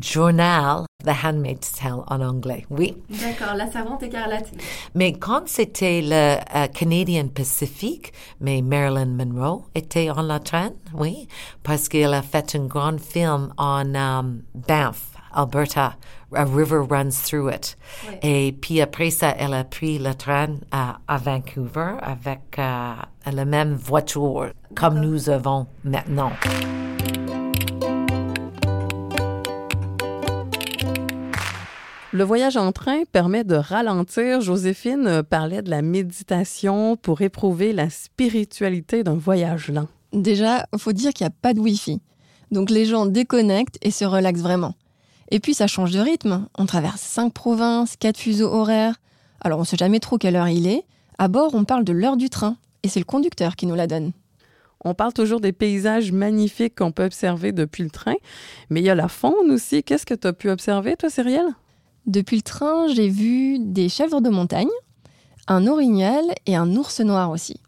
journal, 0.00 0.84
The 1.04 1.12
Handmaid's 1.24 1.72
Tale 1.72 2.02
en 2.06 2.20
anglais. 2.20 2.64
Oui. 2.70 2.96
D'accord, 3.08 3.54
la 3.54 3.70
servante 3.70 4.02
écarlate. 4.02 4.50
Mais 4.94 5.12
quand 5.12 5.42
c'était 5.46 6.02
le 6.02 6.38
euh, 6.56 6.66
Canadian 6.68 7.28
Pacific, 7.28 8.12
mais 8.40 8.62
Marilyn 8.62 9.06
Monroe 9.06 9.64
était 9.74 10.10
en 10.10 10.22
le 10.22 10.38
train, 10.38 10.70
oui, 10.94 11.28
parce 11.62 11.88
qu'il 11.88 12.12
a 12.12 12.22
fait 12.22 12.54
un 12.56 12.66
grand 12.66 13.00
film 13.00 13.52
en 13.56 13.94
um, 13.94 14.42
Banff. 14.54 15.11
Alberta, 15.34 15.96
a 16.34 16.44
river 16.44 16.82
runs 16.82 17.22
through 17.24 17.52
it. 17.52 17.76
Oui. 18.08 18.14
Et 18.22 18.52
puis 18.52 18.80
après 18.80 19.10
ça, 19.10 19.34
elle 19.38 19.54
a 19.54 19.64
pris 19.64 19.98
le 19.98 20.14
train 20.14 20.56
à, 20.70 20.98
à 21.08 21.18
Vancouver 21.18 21.94
avec 22.02 22.58
euh, 22.58 22.94
la 23.30 23.44
même 23.44 23.74
voiture 23.74 24.52
comme 24.74 25.00
nous 25.00 25.30
avons 25.30 25.66
maintenant. 25.84 26.32
Le 32.14 32.24
voyage 32.24 32.58
en 32.58 32.72
train 32.72 33.04
permet 33.10 33.42
de 33.42 33.54
ralentir. 33.54 34.42
Joséphine 34.42 35.22
parlait 35.22 35.62
de 35.62 35.70
la 35.70 35.80
méditation 35.80 36.96
pour 36.96 37.22
éprouver 37.22 37.72
la 37.72 37.88
spiritualité 37.88 39.02
d'un 39.02 39.14
voyage 39.14 39.68
lent. 39.68 39.88
Déjà, 40.12 40.66
faut 40.76 40.92
dire 40.92 41.14
qu'il 41.14 41.24
n'y 41.24 41.32
a 41.32 41.34
pas 41.40 41.54
de 41.54 41.60
Wi-Fi. 41.60 42.02
Donc 42.50 42.68
les 42.68 42.84
gens 42.84 43.06
déconnectent 43.06 43.78
et 43.80 43.90
se 43.90 44.04
relaxent 44.04 44.42
vraiment. 44.42 44.74
Et 45.32 45.40
puis 45.40 45.54
ça 45.54 45.66
change 45.66 45.92
de 45.92 45.98
rythme. 45.98 46.46
On 46.58 46.66
traverse 46.66 47.00
cinq 47.00 47.32
provinces, 47.32 47.96
quatre 47.96 48.18
fuseaux 48.18 48.52
horaires. 48.52 48.96
Alors 49.40 49.58
on 49.58 49.62
ne 49.62 49.66
sait 49.66 49.78
jamais 49.78 49.98
trop 49.98 50.18
quelle 50.18 50.36
heure 50.36 50.48
il 50.48 50.66
est. 50.66 50.84
À 51.16 51.28
bord, 51.28 51.54
on 51.54 51.64
parle 51.64 51.84
de 51.84 51.92
l'heure 51.94 52.18
du 52.18 52.28
train. 52.28 52.56
Et 52.82 52.88
c'est 52.88 53.00
le 53.00 53.06
conducteur 53.06 53.56
qui 53.56 53.64
nous 53.64 53.74
la 53.74 53.86
donne. 53.86 54.12
On 54.84 54.92
parle 54.92 55.14
toujours 55.14 55.40
des 55.40 55.52
paysages 55.52 56.12
magnifiques 56.12 56.74
qu'on 56.76 56.92
peut 56.92 57.04
observer 57.04 57.52
depuis 57.52 57.82
le 57.82 57.88
train, 57.88 58.16
mais 58.68 58.80
il 58.80 58.84
y 58.84 58.90
a 58.90 58.94
la 58.94 59.08
faune 59.08 59.50
aussi. 59.50 59.82
Qu'est-ce 59.82 60.04
que 60.04 60.12
tu 60.12 60.26
as 60.26 60.34
pu 60.34 60.50
observer, 60.50 60.96
toi, 60.96 61.08
Cyrielle? 61.08 61.54
Depuis 62.04 62.36
le 62.36 62.42
train, 62.42 62.88
j'ai 62.88 63.08
vu 63.08 63.58
des 63.58 63.88
chèvres 63.88 64.20
de 64.20 64.28
montagne, 64.28 64.66
un 65.48 65.66
orignal 65.66 66.24
et 66.44 66.56
un 66.56 66.76
ours 66.76 67.00
noir 67.00 67.30
aussi. 67.30 67.58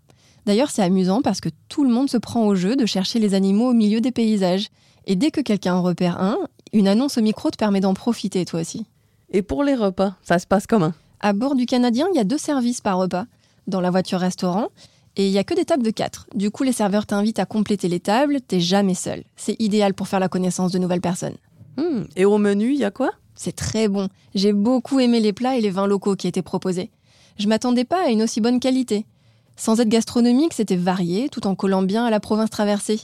D'ailleurs, 0.45 0.71
c'est 0.71 0.83
amusant 0.83 1.23
parce 1.23 1.41
que 1.41 1.49
tout 1.71 1.85
le 1.85 1.91
monde 1.91 2.11
se 2.11 2.19
prend 2.19 2.45
au 2.47 2.57
jeu 2.57 2.77
de 2.77 2.85
chercher 2.85 3.21
les 3.21 3.33
animaux 3.33 3.71
au 3.71 3.75
milieu 3.75 4.03
des 4.03 4.13
paysages. 4.13 4.69
Et 5.07 5.17
dès 5.17 5.31
que 5.31 5.41
quelqu'un 5.41 5.75
en 5.75 5.83
repère 5.83 6.21
un, 6.21 6.39
une 6.75 6.89
annonce 6.89 7.17
au 7.17 7.23
micro 7.23 7.51
te 7.51 7.57
permet 7.57 7.81
d'en 7.81 7.95
profiter 7.95 8.45
toi 8.45 8.61
aussi. 8.61 8.85
Et 9.31 9.43
pour 9.43 9.65
les 9.65 9.75
repas, 9.75 10.15
ça 10.23 10.39
se 10.39 10.47
passe 10.47 10.67
comment? 10.67 10.93
À 11.21 11.33
bord 11.33 11.55
du 11.55 11.65
Canadien, 11.65 12.07
il 12.13 12.17
y 12.17 12.21
a 12.21 12.25
deux 12.25 12.37
services 12.37 12.81
par 12.81 12.99
repas. 12.99 13.25
Dans 13.67 13.81
la 13.81 13.91
voiture 13.91 14.19
restaurant, 14.19 14.69
et 15.17 15.27
il 15.27 15.33
y 15.33 15.39
a 15.39 15.45
que 15.45 15.55
des 15.55 15.65
tables 15.65 15.85
de 15.85 15.91
quatre. 15.91 16.27
Du 16.35 16.51
coup, 16.51 16.65
les 16.65 16.73
serveurs 16.73 17.07
t'invitent 17.07 17.39
à 17.39 17.47
compléter 17.47 17.89
les 17.89 18.01
tables, 18.01 18.41
t'es 18.41 18.61
jamais 18.61 18.95
seul. 18.95 19.23
C'est 19.37 19.59
idéal 19.61 19.95
pour 19.95 20.09
faire 20.09 20.21
la 20.21 20.29
connaissance 20.29 20.73
de 20.73 20.79
nouvelles 20.79 21.01
personnes. 21.01 21.37
Hmm. 21.77 22.03
Et 22.17 22.25
au 22.25 22.37
menu, 22.39 22.73
il 22.73 22.79
y 22.81 22.85
a 22.85 22.91
quoi? 22.91 23.13
C'est 23.37 23.55
très 23.55 23.89
bon. 23.89 24.09
J'ai 24.35 24.53
beaucoup 24.53 25.01
aimé 25.01 25.21
les 25.21 25.33
plats 25.33 25.57
et 25.57 25.61
les 25.61 25.71
vins 25.71 25.87
locaux 25.87 26.17
qui 26.17 26.27
étaient 26.27 26.43
proposés. 26.43 26.91
Je 27.39 27.49
m'attendais 27.49 27.85
pas 27.85 28.05
à 28.05 28.11
une 28.11 28.23
aussi 28.23 28.41
bonne 28.41 28.61
qualité. 28.61 29.07
Sans 29.57 29.81
être 29.81 29.89
gastronomique, 29.89 30.53
c'était 30.53 30.77
varié, 30.77 31.29
tout 31.29 31.47
en 31.47 31.55
collant 31.55 31.83
bien 31.83 32.05
à 32.05 32.11
la 32.11 32.21
province 32.21 32.51
traversée. 32.51 33.01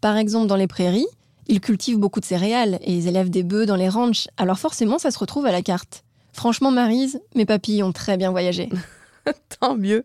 Par 0.00 0.16
exemple, 0.16 0.46
dans 0.46 0.56
les 0.56 0.66
prairies, 0.66 1.06
ils 1.46 1.60
cultivent 1.60 1.98
beaucoup 1.98 2.20
de 2.20 2.24
céréales 2.24 2.78
et 2.82 2.92
ils 2.92 3.08
élèvent 3.08 3.30
des 3.30 3.42
bœufs 3.42 3.66
dans 3.66 3.76
les 3.76 3.88
ranchs, 3.88 4.28
alors 4.36 4.58
forcément 4.58 4.98
ça 4.98 5.10
se 5.10 5.18
retrouve 5.18 5.46
à 5.46 5.52
la 5.52 5.62
carte. 5.62 6.04
Franchement, 6.32 6.70
Marise, 6.70 7.20
mes 7.34 7.46
papilles 7.46 7.82
ont 7.82 7.92
très 7.92 8.16
bien 8.16 8.30
voyagé. 8.30 8.68
Tant 9.60 9.76
mieux. 9.76 10.04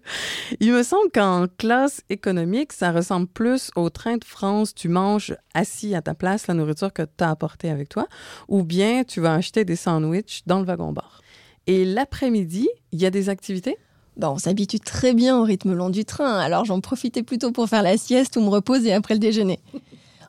Il 0.60 0.74
me 0.74 0.84
semble 0.84 1.10
qu'en 1.12 1.46
classe 1.58 2.02
économique, 2.10 2.74
ça 2.74 2.92
ressemble 2.92 3.28
plus 3.28 3.72
au 3.76 3.90
train 3.90 4.18
de 4.18 4.24
France. 4.24 4.74
Tu 4.74 4.90
manges 4.90 5.36
assis 5.54 5.96
à 5.96 6.02
ta 6.02 6.14
place 6.14 6.48
la 6.48 6.54
nourriture 6.54 6.92
que 6.92 7.04
tu 7.04 7.24
as 7.24 7.30
apportée 7.30 7.70
avec 7.70 7.90
toi, 7.90 8.08
ou 8.48 8.64
bien 8.64 9.04
tu 9.04 9.22
vas 9.22 9.34
acheter 9.36 9.66
des 9.66 9.76
sandwichs 9.76 10.42
dans 10.46 10.60
le 10.60 10.66
wagon-bar. 10.66 11.22
Et 11.68 11.86
l'après-midi, 11.86 12.68
il 12.92 13.02
y 13.02 13.06
a 13.06 13.12
des 13.12 13.30
activités? 13.30 13.78
Bon, 14.18 14.30
on 14.30 14.38
s'habitue 14.38 14.80
très 14.80 15.14
bien 15.14 15.38
au 15.38 15.44
rythme 15.44 15.74
long 15.74 15.90
du 15.90 16.06
train, 16.06 16.38
alors 16.38 16.64
j'en 16.64 16.80
profitais 16.80 17.24
plutôt 17.24 17.52
pour 17.52 17.68
faire 17.68 17.84
la 17.84 17.98
sieste 17.98 18.38
ou 18.38 18.42
me 18.42 18.50
reposer 18.50 18.94
après 18.94 19.14
le 19.14 19.20
déjeuner. 19.20 19.60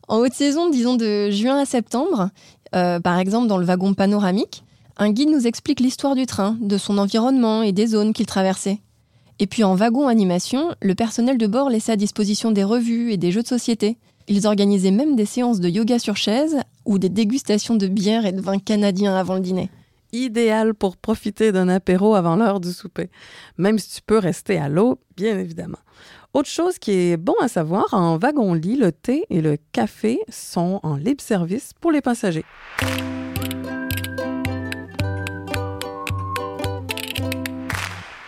En 0.09 0.19
haute 0.19 0.35
saison, 0.35 0.71
disons 0.71 0.97
de 0.97 1.31
juin 1.31 1.59
à 1.59 1.65
septembre, 1.65 2.31
euh, 2.75 3.01
par 3.01 3.19
exemple 3.19 3.49
dans 3.49 3.59
le 3.59 3.65
wagon 3.65 3.93
panoramique, 3.93 4.63
un 4.99 5.11
guide 5.11 5.31
nous 5.31 5.47
explique 5.47 5.81
l'histoire 5.81 6.15
du 6.15 6.27
train, 6.27 6.57
de 6.61 6.79
son 6.79 6.99
environnement 6.99 7.63
et 7.63 7.73
des 7.73 7.89
zones 7.89 8.13
qu'il 8.13 8.27
traversait. 8.27 8.79
Et 9.39 9.47
puis 9.47 9.65
en 9.65 9.75
wagon 9.75 10.07
animation, 10.07 10.75
le 10.81 10.95
personnel 10.95 11.39
de 11.39 11.47
bord 11.47 11.71
laissait 11.71 11.93
à 11.93 11.97
disposition 11.97 12.53
des 12.53 12.65
revues 12.65 13.13
et 13.13 13.17
des 13.17 13.33
jeux 13.33 13.43
de 13.43 13.49
société. 13.49 13.99
Ils 14.29 14.47
organisaient 14.47 14.93
même 14.93 15.17
des 15.17 15.27
séances 15.27 15.61
de 15.61 15.69
yoga 15.69 15.99
sur 15.99 16.17
chaise 16.17 16.57
ou 16.85 16.99
des 16.99 17.09
dégustations 17.09 17.75
de 17.75 17.89
bière 17.89 18.27
et 18.27 18.33
de 18.33 18.41
vin 18.41 18.59
canadien 18.59 19.15
avant 19.15 19.35
le 19.35 19.41
dîner. 19.41 19.71
Idéal 20.13 20.73
pour 20.73 20.97
profiter 20.97 21.51
d'un 21.51 21.69
apéro 21.69 22.15
avant 22.15 22.37
l'heure 22.37 22.61
du 22.61 22.73
souper, 22.73 23.11
même 23.59 23.79
si 23.79 23.97
tu 23.97 24.03
peux 24.03 24.19
rester 24.19 24.57
à 24.57 24.69
l'eau, 24.69 24.99
bien 25.17 25.39
évidemment. 25.39 25.79
Autre 26.37 26.51
chose 26.51 26.79
qui 26.79 26.91
est 26.91 27.17
bon 27.17 27.35
à 27.41 27.49
savoir, 27.49 27.95
en 27.95 28.19
wagon-lit, 28.19 28.77
le 28.77 28.93
thé 28.93 29.25
et 29.31 29.41
le 29.41 29.57
café 29.73 30.21
sont 30.29 30.81
en 30.83 30.97
libre 30.97 31.23
service 31.23 31.73
pour 31.81 31.91
les 31.91 32.03
passagers. 32.03 32.45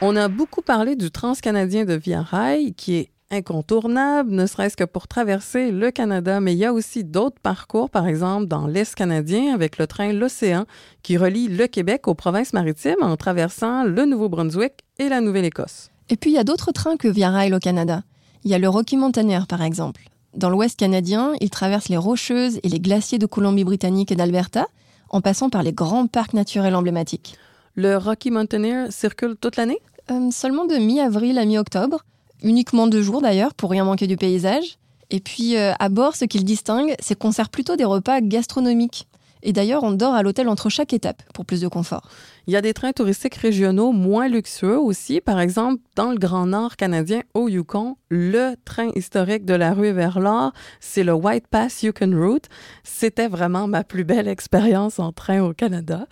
On 0.01 0.17
a 0.17 0.29
beaucoup 0.29 0.63
parlé 0.63 0.97
du 0.97 1.11
transcanadien 1.11 1.85
de 1.85 1.93
Via 1.93 2.23
Rail, 2.23 2.73
qui 2.73 2.97
est 2.97 3.11
incontournable, 3.31 4.31
ne 4.31 4.47
serait-ce 4.47 4.79
que 4.79 4.85
pour 4.85 5.07
traverser 5.07 5.71
le 5.71 5.91
Canada, 5.91 6.41
mais 6.41 6.55
il 6.55 6.59
y 6.59 6.65
a 6.65 6.73
aussi 6.73 7.05
d'autres 7.05 7.43
parcours, 7.43 7.91
par 7.91 8.07
exemple 8.07 8.47
dans 8.47 8.67
l'Est 8.67 8.95
canadien 8.95 9.53
avec 9.53 9.77
le 9.77 9.87
train 9.87 10.15
L'Océan 10.15 10.65
qui 11.03 11.19
relie 11.19 11.49
le 11.49 11.67
Québec 11.67 12.09
aux 12.09 12.15
provinces 12.15 12.55
maritimes 12.55 13.03
en 13.03 13.19
traversant 13.19 13.85
le 13.85 14.07
Nouveau-Brunswick 14.07 14.73
et 14.99 15.11
la 15.11 15.21
Nouvelle-Écosse. 15.21 15.91
Et 16.11 16.17
puis 16.17 16.31
il 16.31 16.35
y 16.35 16.39
a 16.39 16.45
d'autres 16.45 16.73
trains 16.73 16.97
que 16.97 17.09
Via 17.09 17.31
Rail 17.31 17.55
au 17.55 17.59
Canada. 17.59 18.03
Il 18.45 18.51
y 18.51 18.55
a 18.55 18.59
le 18.59 18.69
Rocky 18.69 18.97
Mountaineer 18.97 19.47
par 19.47 19.63
exemple. 19.63 20.03
Dans 20.35 20.51
l'Ouest 20.51 20.79
canadien, 20.79 21.33
il 21.41 21.51
traverse 21.51 21.89
les 21.89 21.97
Rocheuses 21.97 22.61
et 22.63 22.69
les 22.69 22.81
glaciers 22.81 23.19
de 23.19 23.27
Colombie-Britannique 23.27 24.13
et 24.13 24.17
d'Alberta, 24.17 24.67
en 25.11 25.21
passant 25.21 25.51
par 25.51 25.63
les 25.63 25.73
grands 25.73 26.07
parcs 26.07 26.35
naturels 26.35 26.75
emblématiques. 26.75 27.37
Le 27.75 27.97
Rocky 27.97 28.31
Mountaineer 28.31 28.91
circule 28.91 29.37
toute 29.41 29.57
l'année? 29.57 29.79
Euh, 30.11 30.31
Seulement 30.31 30.67
de 30.67 30.77
mi-avril 30.77 31.39
à 31.39 31.45
mi-octobre. 31.45 32.05
Uniquement 32.43 32.87
deux 32.87 33.03
jours 33.03 33.21
d'ailleurs, 33.21 33.55
pour 33.55 33.71
rien 33.71 33.85
manquer 33.85 34.07
du 34.07 34.17
paysage. 34.17 34.79
Et 35.11 35.21
puis, 35.21 35.57
euh, 35.57 35.73
à 35.79 35.89
bord, 35.89 36.15
ce 36.15 36.25
qui 36.25 36.39
le 36.39 36.45
distingue, 36.45 36.95
c'est 37.01 37.19
qu'on 37.19 37.33
sert 37.33 37.49
plutôt 37.49 37.77
des 37.77 37.85
repas 37.85 38.21
gastronomiques. 38.21 39.09
Et 39.43 39.53
d'ailleurs, 39.53 39.85
on 39.85 39.93
dort 39.93 40.15
à 40.15 40.23
l'hôtel 40.23 40.49
entre 40.49 40.69
chaque 40.69 40.93
étape 40.93 41.23
pour 41.33 41.45
plus 41.45 41.61
de 41.61 41.69
confort. 41.69 42.09
Il 42.47 42.53
y 42.53 42.57
a 42.57 42.63
des 42.63 42.73
trains 42.73 42.93
touristiques 42.93 43.35
régionaux 43.35 43.93
moins 43.93 44.29
luxueux 44.29 44.79
aussi. 44.79 45.21
Par 45.21 45.39
exemple, 45.39 45.83
dans 45.97 46.11
le 46.11 46.19
Grand 46.19 46.47
Nord 46.47 46.77
canadien, 46.77 47.21
au 47.35 47.49
Yukon, 47.49 47.97
le 48.09 48.55
train 48.65 48.91
historique 48.95 49.45
de 49.45 49.55
la 49.55 49.75
rue 49.75 49.93
vers 49.93 50.19
l'or, 50.19 50.53
c'est 50.81 51.05
le 51.05 51.13
White 51.13 51.47
Pass 51.49 51.83
Yukon 51.83 52.13
Route. 52.15 52.47
C'était 52.85 53.29
vraiment 53.29 53.69
ma 53.69 53.85
plus 53.85 54.05
belle 54.05 54.29
expérience 54.29 54.99
en 54.99 55.13
train 55.13 55.43
au 55.43 55.53
Canada. 55.53 56.07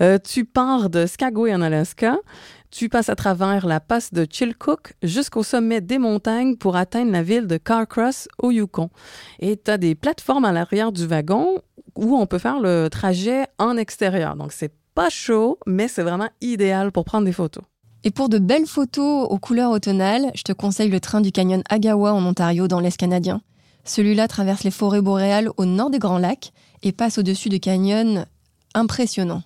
Euh, 0.00 0.18
tu 0.18 0.44
pars 0.46 0.88
de 0.88 1.04
Skagway 1.04 1.54
en 1.54 1.60
Alaska. 1.60 2.16
Tu 2.76 2.88
passes 2.88 3.08
à 3.08 3.14
travers 3.14 3.68
la 3.68 3.78
passe 3.78 4.12
de 4.12 4.26
Chilcook 4.28 4.94
jusqu'au 5.00 5.44
sommet 5.44 5.80
des 5.80 5.98
montagnes 5.98 6.56
pour 6.56 6.74
atteindre 6.74 7.12
la 7.12 7.22
ville 7.22 7.46
de 7.46 7.56
Carcross 7.56 8.26
au 8.42 8.50
Yukon. 8.50 8.90
Et 9.38 9.56
tu 9.56 9.70
as 9.70 9.78
des 9.78 9.94
plateformes 9.94 10.44
à 10.44 10.50
l'arrière 10.50 10.90
du 10.90 11.06
wagon 11.06 11.60
où 11.94 12.16
on 12.16 12.26
peut 12.26 12.40
faire 12.40 12.58
le 12.58 12.88
trajet 12.90 13.46
en 13.60 13.76
extérieur. 13.76 14.34
Donc, 14.34 14.50
c'est 14.50 14.72
pas 14.96 15.08
chaud, 15.08 15.60
mais 15.68 15.86
c'est 15.86 16.02
vraiment 16.02 16.28
idéal 16.40 16.90
pour 16.90 17.04
prendre 17.04 17.26
des 17.26 17.32
photos. 17.32 17.62
Et 18.02 18.10
pour 18.10 18.28
de 18.28 18.40
belles 18.40 18.66
photos 18.66 19.28
aux 19.30 19.38
couleurs 19.38 19.70
automnales, 19.70 20.32
je 20.34 20.42
te 20.42 20.52
conseille 20.52 20.90
le 20.90 20.98
train 20.98 21.20
du 21.20 21.30
canyon 21.30 21.62
Agawa 21.70 22.12
en 22.12 22.26
Ontario 22.26 22.66
dans 22.66 22.80
l'Est 22.80 22.96
canadien. 22.96 23.40
Celui-là 23.84 24.26
traverse 24.26 24.64
les 24.64 24.72
forêts 24.72 25.00
boréales 25.00 25.48
au 25.58 25.64
nord 25.64 25.90
des 25.90 26.00
Grands 26.00 26.18
Lacs 26.18 26.52
et 26.82 26.90
passe 26.90 27.18
au-dessus 27.18 27.50
de 27.50 27.56
canyons 27.58 28.26
impressionnants. 28.74 29.44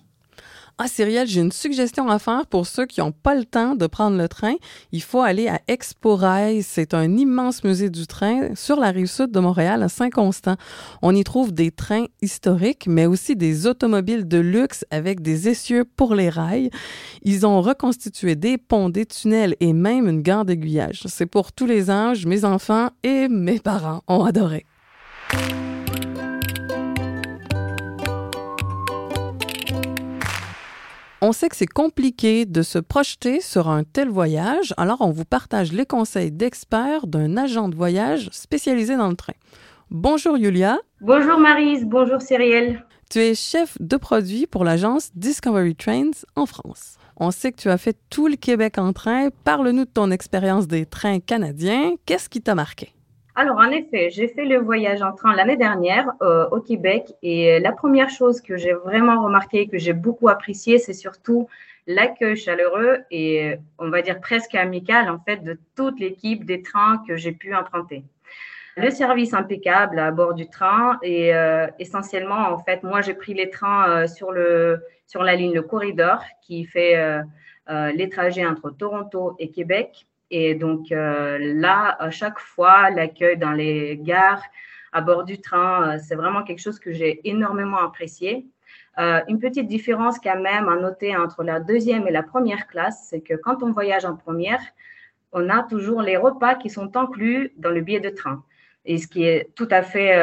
Ah, 0.81 0.87
Cyrielle, 0.87 1.27
j'ai 1.27 1.41
une 1.41 1.51
suggestion 1.51 2.07
à 2.07 2.19
faire 2.19 2.47
pour 2.47 2.65
ceux 2.65 2.85
qui 2.85 3.01
n'ont 3.01 3.11
pas 3.11 3.35
le 3.35 3.43
temps 3.43 3.75
de 3.75 3.85
prendre 3.85 4.15
le 4.15 4.29
train. 4.29 4.53
Il 4.93 5.03
faut 5.03 5.19
aller 5.19 5.49
à 5.49 5.59
Expo 5.67 6.15
Rail. 6.15 6.63
C'est 6.63 6.93
un 6.93 7.17
immense 7.17 7.65
musée 7.65 7.89
du 7.89 8.07
train 8.07 8.55
sur 8.55 8.79
la 8.79 8.91
rive 8.91 9.07
sud 9.07 9.29
de 9.29 9.41
Montréal, 9.41 9.83
à 9.83 9.89
Saint-Constant. 9.89 10.55
On 11.01 11.13
y 11.13 11.25
trouve 11.25 11.53
des 11.53 11.71
trains 11.71 12.05
historiques, 12.21 12.85
mais 12.87 13.07
aussi 13.07 13.35
des 13.35 13.67
automobiles 13.67 14.25
de 14.25 14.37
luxe 14.37 14.85
avec 14.89 15.21
des 15.21 15.49
essieux 15.49 15.83
pour 15.83 16.15
les 16.15 16.29
rails. 16.29 16.69
Ils 17.23 17.45
ont 17.45 17.61
reconstitué 17.61 18.37
des 18.37 18.57
ponts, 18.57 18.87
des 18.87 19.05
tunnels 19.05 19.57
et 19.59 19.73
même 19.73 20.07
une 20.07 20.21
gare 20.21 20.45
d'aiguillage. 20.45 21.01
C'est 21.07 21.25
pour 21.25 21.51
tous 21.51 21.65
les 21.65 21.89
âges. 21.89 22.25
Mes 22.25 22.45
enfants 22.45 22.91
et 23.03 23.27
mes 23.27 23.59
parents 23.59 24.01
ont 24.07 24.23
adoré. 24.23 24.65
On 31.21 31.33
sait 31.33 31.49
que 31.49 31.57
c'est 31.57 31.67
compliqué 31.67 32.45
de 32.45 32.61
se 32.61 32.79
projeter 32.79 33.41
sur 33.41 33.67
un 33.67 33.83
tel 33.83 34.07
voyage, 34.07 34.73
alors 34.77 35.01
on 35.01 35.11
vous 35.11 35.25
partage 35.25 35.73
les 35.73 35.85
conseils 35.85 36.31
d'experts 36.31 37.07
d'un 37.07 37.35
agent 37.35 37.67
de 37.67 37.75
voyage 37.75 38.29
spécialisé 38.31 38.95
dans 38.95 39.09
le 39.09 39.17
train. 39.17 39.33
Bonjour 39.91 40.37
Julia. 40.37 40.77
Bonjour 41.01 41.37
Marise, 41.37 41.83
bonjour 41.83 42.21
Cyrielle. 42.21 42.85
Tu 43.09 43.19
es 43.19 43.35
chef 43.35 43.77
de 43.81 43.97
produit 43.97 44.47
pour 44.47 44.63
l'agence 44.63 45.09
Discovery 45.13 45.75
Trains 45.75 46.11
en 46.37 46.45
France. 46.45 46.95
On 47.17 47.31
sait 47.31 47.51
que 47.51 47.61
tu 47.61 47.69
as 47.69 47.77
fait 47.77 47.97
tout 48.09 48.29
le 48.29 48.37
Québec 48.37 48.77
en 48.77 48.93
train. 48.93 49.27
Parle-nous 49.43 49.83
de 49.83 49.89
ton 49.89 50.11
expérience 50.11 50.67
des 50.67 50.85
trains 50.85 51.19
canadiens. 51.19 51.95
Qu'est-ce 52.05 52.29
qui 52.29 52.41
t'a 52.41 52.55
marqué? 52.55 52.93
Alors, 53.41 53.59
en 53.59 53.71
effet, 53.71 54.09
j'ai 54.09 54.27
fait 54.27 54.43
le 54.43 54.57
voyage 54.57 55.01
en 55.01 55.13
train 55.13 55.33
l'année 55.33 55.55
dernière 55.55 56.11
euh, 56.21 56.49
au 56.49 56.59
Québec 56.59 57.13
et 57.21 57.61
la 57.61 57.71
première 57.71 58.09
chose 58.09 58.41
que 58.41 58.57
j'ai 58.57 58.73
vraiment 58.73 59.23
remarqué, 59.23 59.69
que 59.69 59.77
j'ai 59.77 59.93
beaucoup 59.93 60.27
apprécié, 60.27 60.77
c'est 60.77 60.91
surtout 60.91 61.47
l'accueil 61.87 62.35
chaleureux 62.35 62.97
et 63.11 63.55
on 63.77 63.89
va 63.89 64.01
dire 64.01 64.19
presque 64.19 64.55
amical 64.55 65.09
en 65.09 65.19
fait 65.19 65.37
de 65.37 65.57
toute 65.77 66.01
l'équipe 66.01 66.43
des 66.43 66.61
trains 66.61 67.01
que 67.07 67.15
j'ai 67.15 67.31
pu 67.31 67.55
emprunter. 67.55 68.03
Le 68.75 68.89
service 68.89 69.33
impeccable 69.33 69.99
à 69.99 70.11
bord 70.11 70.33
du 70.33 70.49
train 70.49 70.99
et 71.01 71.33
euh, 71.33 71.67
essentiellement 71.79 72.51
en 72.51 72.57
fait, 72.57 72.83
moi 72.83 72.99
j'ai 72.99 73.13
pris 73.13 73.33
les 73.33 73.49
trains 73.49 73.89
euh, 73.89 74.07
sur 74.07 74.33
sur 75.07 75.23
la 75.23 75.35
ligne 75.35 75.53
le 75.53 75.61
corridor 75.61 76.21
qui 76.41 76.65
fait 76.65 77.21
les 77.69 78.09
trajets 78.09 78.45
entre 78.45 78.69
Toronto 78.69 79.37
et 79.39 79.49
Québec 79.49 80.08
et 80.31 80.55
donc 80.55 80.91
euh, 80.91 81.37
là, 81.39 81.95
à 81.99 82.11
chaque 82.11 82.39
fois, 82.39 82.89
l'accueil 82.89 83.37
dans 83.37 83.51
les 83.51 83.97
gares, 83.97 84.43
à 84.91 85.01
bord 85.01 85.23
du 85.23 85.39
train, 85.39 85.95
euh, 85.95 85.99
c'est 86.01 86.15
vraiment 86.15 86.43
quelque 86.43 86.61
chose 86.61 86.79
que 86.79 86.91
j'ai 86.91 87.27
énormément 87.27 87.77
apprécié. 87.77 88.47
Euh, 88.97 89.21
une 89.27 89.39
petite 89.39 89.67
différence 89.67 90.19
quand 90.19 90.39
même 90.39 90.67
à 90.67 90.75
noter 90.75 91.15
entre 91.15 91.43
la 91.43 91.59
deuxième 91.59 92.07
et 92.07 92.11
la 92.11 92.23
première 92.23 92.67
classe, 92.67 93.07
c'est 93.09 93.21
que 93.21 93.33
quand 93.35 93.63
on 93.63 93.71
voyage 93.71 94.05
en 94.05 94.15
première, 94.15 94.61
on 95.31 95.49
a 95.49 95.63
toujours 95.63 96.01
les 96.01 96.17
repas 96.17 96.55
qui 96.55 96.69
sont 96.69 96.95
inclus 96.97 97.53
dans 97.57 97.69
le 97.69 97.81
billet 97.81 97.99
de 97.99 98.09
train. 98.09 98.43
Et 98.85 98.97
ce 98.97 99.07
qui 99.07 99.23
est 99.23 99.53
tout 99.55 99.67
à 99.69 99.83
fait 99.83 100.15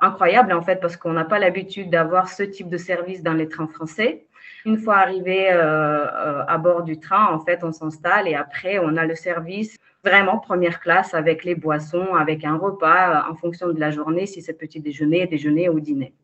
incroyable 0.00 0.52
en 0.52 0.62
fait, 0.62 0.80
parce 0.80 0.96
qu'on 0.96 1.12
n'a 1.12 1.24
pas 1.24 1.38
l'habitude 1.38 1.90
d'avoir 1.90 2.28
ce 2.28 2.42
type 2.42 2.68
de 2.68 2.76
service 2.76 3.22
dans 3.22 3.34
les 3.34 3.48
trains 3.48 3.68
français. 3.68 4.26
Une 4.64 4.78
fois 4.78 4.96
arrivé 4.96 5.50
euh, 5.50 6.06
euh, 6.06 6.44
à 6.46 6.58
bord 6.58 6.82
du 6.82 6.98
train, 6.98 7.26
en 7.32 7.40
fait, 7.40 7.62
on 7.62 7.72
s'installe 7.72 8.28
et 8.28 8.34
après, 8.34 8.78
on 8.78 8.96
a 8.96 9.06
le 9.06 9.14
service 9.14 9.76
vraiment 10.04 10.38
première 10.38 10.80
classe 10.80 11.14
avec 11.14 11.44
les 11.44 11.54
boissons, 11.54 12.14
avec 12.14 12.44
un 12.44 12.56
repas 12.56 13.10
euh, 13.10 13.30
en 13.30 13.34
fonction 13.34 13.68
de 13.68 13.78
la 13.78 13.90
journée, 13.90 14.26
si 14.26 14.42
c'est 14.42 14.54
petit 14.54 14.80
déjeuner, 14.80 15.26
déjeuner 15.26 15.68
ou 15.68 15.80
dîner. 15.80 16.14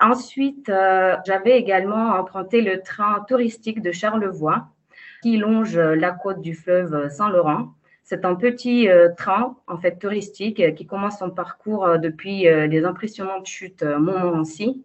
Ensuite, 0.00 0.70
j'avais 1.26 1.58
également 1.58 2.10
emprunté 2.10 2.60
le 2.62 2.82
train 2.82 3.24
touristique 3.26 3.82
de 3.82 3.90
Charlevoix 3.90 4.68
qui 5.22 5.38
longe 5.38 5.76
la 5.76 6.12
côte 6.12 6.40
du 6.40 6.54
fleuve 6.54 7.08
Saint-Laurent. 7.08 7.74
C'est 8.04 8.24
un 8.24 8.36
petit 8.36 8.88
train, 9.16 9.56
en 9.66 9.76
fait, 9.76 9.98
touristique 9.98 10.76
qui 10.76 10.86
commence 10.86 11.18
son 11.18 11.30
parcours 11.30 11.98
depuis 11.98 12.42
les 12.42 12.84
impressionnantes 12.84 13.48
chutes 13.48 13.82
Montmorency 13.82 14.84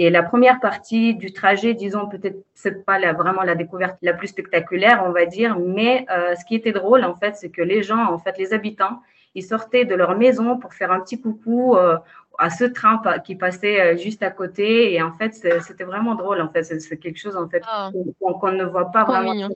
et 0.00 0.10
la 0.10 0.22
première 0.22 0.60
partie 0.60 1.16
du 1.16 1.32
trajet, 1.32 1.74
disons, 1.74 2.06
peut-être 2.06 2.36
c'est 2.54 2.84
pas 2.84 3.00
la, 3.00 3.12
vraiment 3.12 3.42
la 3.42 3.56
découverte 3.56 3.98
la 4.00 4.14
plus 4.14 4.28
spectaculaire, 4.28 5.02
on 5.04 5.10
va 5.10 5.26
dire, 5.26 5.58
mais 5.58 6.06
euh, 6.08 6.36
ce 6.36 6.44
qui 6.44 6.54
était 6.54 6.70
drôle, 6.70 7.04
en 7.04 7.16
fait, 7.16 7.34
c'est 7.34 7.50
que 7.50 7.62
les 7.62 7.82
gens, 7.82 8.12
en 8.12 8.18
fait, 8.18 8.38
les 8.38 8.52
habitants, 8.52 9.02
ils 9.34 9.42
sortaient 9.42 9.84
de 9.84 9.96
leur 9.96 10.16
maison 10.16 10.56
pour 10.56 10.72
faire 10.72 10.92
un 10.92 11.00
petit 11.00 11.20
coucou 11.20 11.76
euh, 11.76 11.98
à 12.38 12.48
ce 12.48 12.62
train 12.62 13.02
qui 13.24 13.34
passait 13.34 13.80
euh, 13.80 13.96
juste 13.96 14.22
à 14.22 14.30
côté. 14.30 14.94
Et 14.94 15.02
en 15.02 15.12
fait, 15.12 15.34
c'était 15.34 15.84
vraiment 15.84 16.14
drôle, 16.14 16.40
en 16.40 16.48
fait. 16.48 16.62
C'est 16.62 16.96
quelque 16.96 17.18
chose, 17.18 17.36
en 17.36 17.48
fait, 17.48 17.64
ah. 17.66 17.90
qu'on 18.20 18.52
ne 18.52 18.64
voit 18.64 18.92
pas 18.92 19.02
vraiment. 19.02 19.48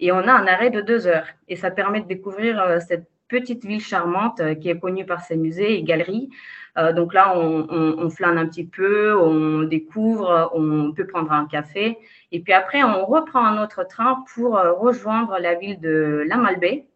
Et 0.00 0.12
on 0.12 0.18
a 0.18 0.32
un 0.32 0.46
arrêt 0.46 0.68
de 0.68 0.82
deux 0.82 1.06
heures. 1.06 1.28
Et 1.48 1.56
ça 1.56 1.70
permet 1.70 2.02
de 2.02 2.06
découvrir 2.06 2.78
cette 2.86 3.08
petite 3.28 3.64
ville 3.64 3.80
charmante 3.80 4.40
qui 4.60 4.68
est 4.68 4.78
connue 4.78 5.06
par 5.06 5.20
ses 5.20 5.36
musées 5.36 5.78
et 5.78 5.82
galeries. 5.82 6.30
Euh, 6.76 6.92
donc 6.92 7.14
là, 7.14 7.36
on, 7.38 7.66
on, 7.70 8.10
flâne 8.10 8.36
un 8.36 8.46
petit 8.46 8.66
peu, 8.66 9.16
on 9.16 9.62
découvre, 9.62 10.50
on 10.54 10.92
peut 10.92 11.06
prendre 11.06 11.32
un 11.32 11.46
café. 11.46 11.98
Et 12.32 12.40
puis 12.40 12.52
après, 12.52 12.82
on 12.82 13.06
reprend 13.06 13.44
un 13.44 13.62
autre 13.62 13.84
train 13.84 14.24
pour 14.34 14.58
euh, 14.58 14.72
rejoindre 14.72 15.38
la 15.38 15.54
ville 15.54 15.80
de 15.80 16.24
La 16.26 16.36
Malbaie. 16.36 16.86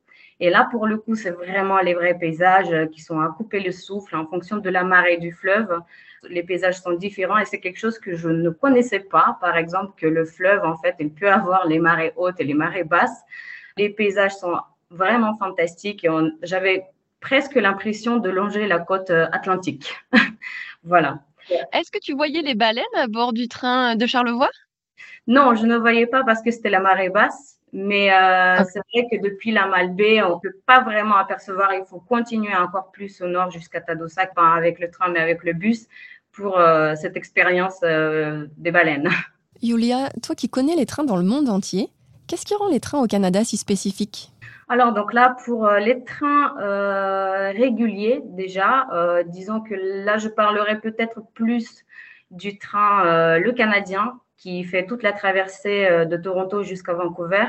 Et 0.40 0.50
là, 0.50 0.68
pour 0.70 0.86
le 0.86 0.98
coup, 0.98 1.14
c'est 1.14 1.30
vraiment 1.30 1.80
les 1.80 1.94
vrais 1.94 2.16
paysages 2.18 2.88
qui 2.92 3.00
sont 3.00 3.20
à 3.20 3.28
couper 3.28 3.60
le 3.60 3.72
souffle 3.72 4.14
en 4.16 4.26
fonction 4.26 4.58
de 4.58 4.70
la 4.70 4.84
marée 4.84 5.16
du 5.16 5.32
fleuve. 5.32 5.80
Les 6.28 6.42
paysages 6.42 6.80
sont 6.80 6.92
différents 6.92 7.38
et 7.38 7.44
c'est 7.44 7.60
quelque 7.60 7.78
chose 7.78 7.98
que 7.98 8.14
je 8.14 8.28
ne 8.28 8.50
connaissais 8.50 9.00
pas. 9.00 9.36
Par 9.40 9.56
exemple, 9.56 9.92
que 9.96 10.06
le 10.06 10.24
fleuve, 10.24 10.64
en 10.64 10.76
fait, 10.76 10.94
il 11.00 11.12
peut 11.12 11.30
avoir 11.30 11.66
les 11.66 11.80
marées 11.80 12.12
hautes 12.16 12.38
et 12.38 12.44
les 12.44 12.54
marées 12.54 12.84
basses. 12.84 13.20
Les 13.76 13.90
paysages 13.90 14.34
sont 14.34 14.56
vraiment 14.90 15.36
fantastiques. 15.36 16.06
J'avais 16.42 16.86
presque 17.20 17.54
l'impression 17.54 18.18
de 18.18 18.30
longer 18.30 18.66
la 18.66 18.78
côte 18.78 19.10
euh, 19.10 19.26
atlantique. 19.32 19.94
voilà. 20.84 21.20
Est-ce 21.72 21.90
que 21.90 21.98
tu 21.98 22.14
voyais 22.14 22.42
les 22.42 22.54
baleines 22.54 22.84
à 22.96 23.06
bord 23.06 23.32
du 23.32 23.48
train 23.48 23.96
de 23.96 24.06
Charlevoix? 24.06 24.50
Non, 25.26 25.54
je 25.54 25.66
ne 25.66 25.76
voyais 25.76 26.06
pas 26.06 26.24
parce 26.24 26.42
que 26.42 26.50
c'était 26.50 26.70
la 26.70 26.80
marée 26.80 27.10
basse. 27.10 27.56
Mais 27.70 28.10
euh, 28.10 28.64
c'est 28.64 28.80
vrai 28.94 29.06
que 29.10 29.22
depuis 29.22 29.50
la 29.50 29.66
Malbaie, 29.66 30.22
on 30.22 30.36
ne 30.36 30.40
peut 30.40 30.56
pas 30.64 30.80
vraiment 30.80 31.16
apercevoir. 31.16 31.74
Il 31.74 31.84
faut 31.84 32.00
continuer 32.00 32.54
encore 32.56 32.90
plus 32.90 33.20
au 33.20 33.26
nord 33.26 33.50
jusqu'à 33.50 33.82
Tadoussac, 33.82 34.34
pas 34.34 34.54
avec 34.54 34.78
le 34.78 34.90
train, 34.90 35.10
mais 35.10 35.20
avec 35.20 35.44
le 35.44 35.52
bus, 35.52 35.86
pour 36.32 36.58
euh, 36.58 36.94
cette 36.94 37.14
expérience 37.14 37.80
des 37.82 38.70
baleines. 38.70 39.10
Julia, 39.62 40.08
toi 40.22 40.34
qui 40.34 40.48
connais 40.48 40.76
les 40.76 40.86
trains 40.86 41.04
dans 41.04 41.18
le 41.18 41.24
monde 41.24 41.50
entier, 41.50 41.90
qu'est-ce 42.26 42.46
qui 42.46 42.54
rend 42.54 42.68
les 42.68 42.80
trains 42.80 43.02
au 43.02 43.06
Canada 43.06 43.44
si 43.44 43.58
spécifiques? 43.58 44.30
Alors, 44.70 44.92
donc 44.92 45.14
là, 45.14 45.34
pour 45.44 45.66
euh, 45.66 45.78
les 45.78 46.04
trains 46.04 46.54
euh, 46.58 47.52
réguliers, 47.52 48.20
déjà, 48.24 48.86
euh, 48.92 49.22
disons 49.24 49.60
que 49.60 49.74
là, 49.74 50.18
je 50.18 50.28
parlerai 50.28 50.78
peut-être 50.80 51.22
plus 51.32 51.84
du 52.30 52.58
train 52.58 53.38
le 53.38 53.52
canadien 53.52 54.20
qui 54.36 54.62
fait 54.62 54.84
toute 54.84 55.02
la 55.02 55.14
traversée 55.14 56.04
de 56.04 56.16
Toronto 56.18 56.62
jusqu'à 56.62 56.92
Vancouver. 56.92 57.46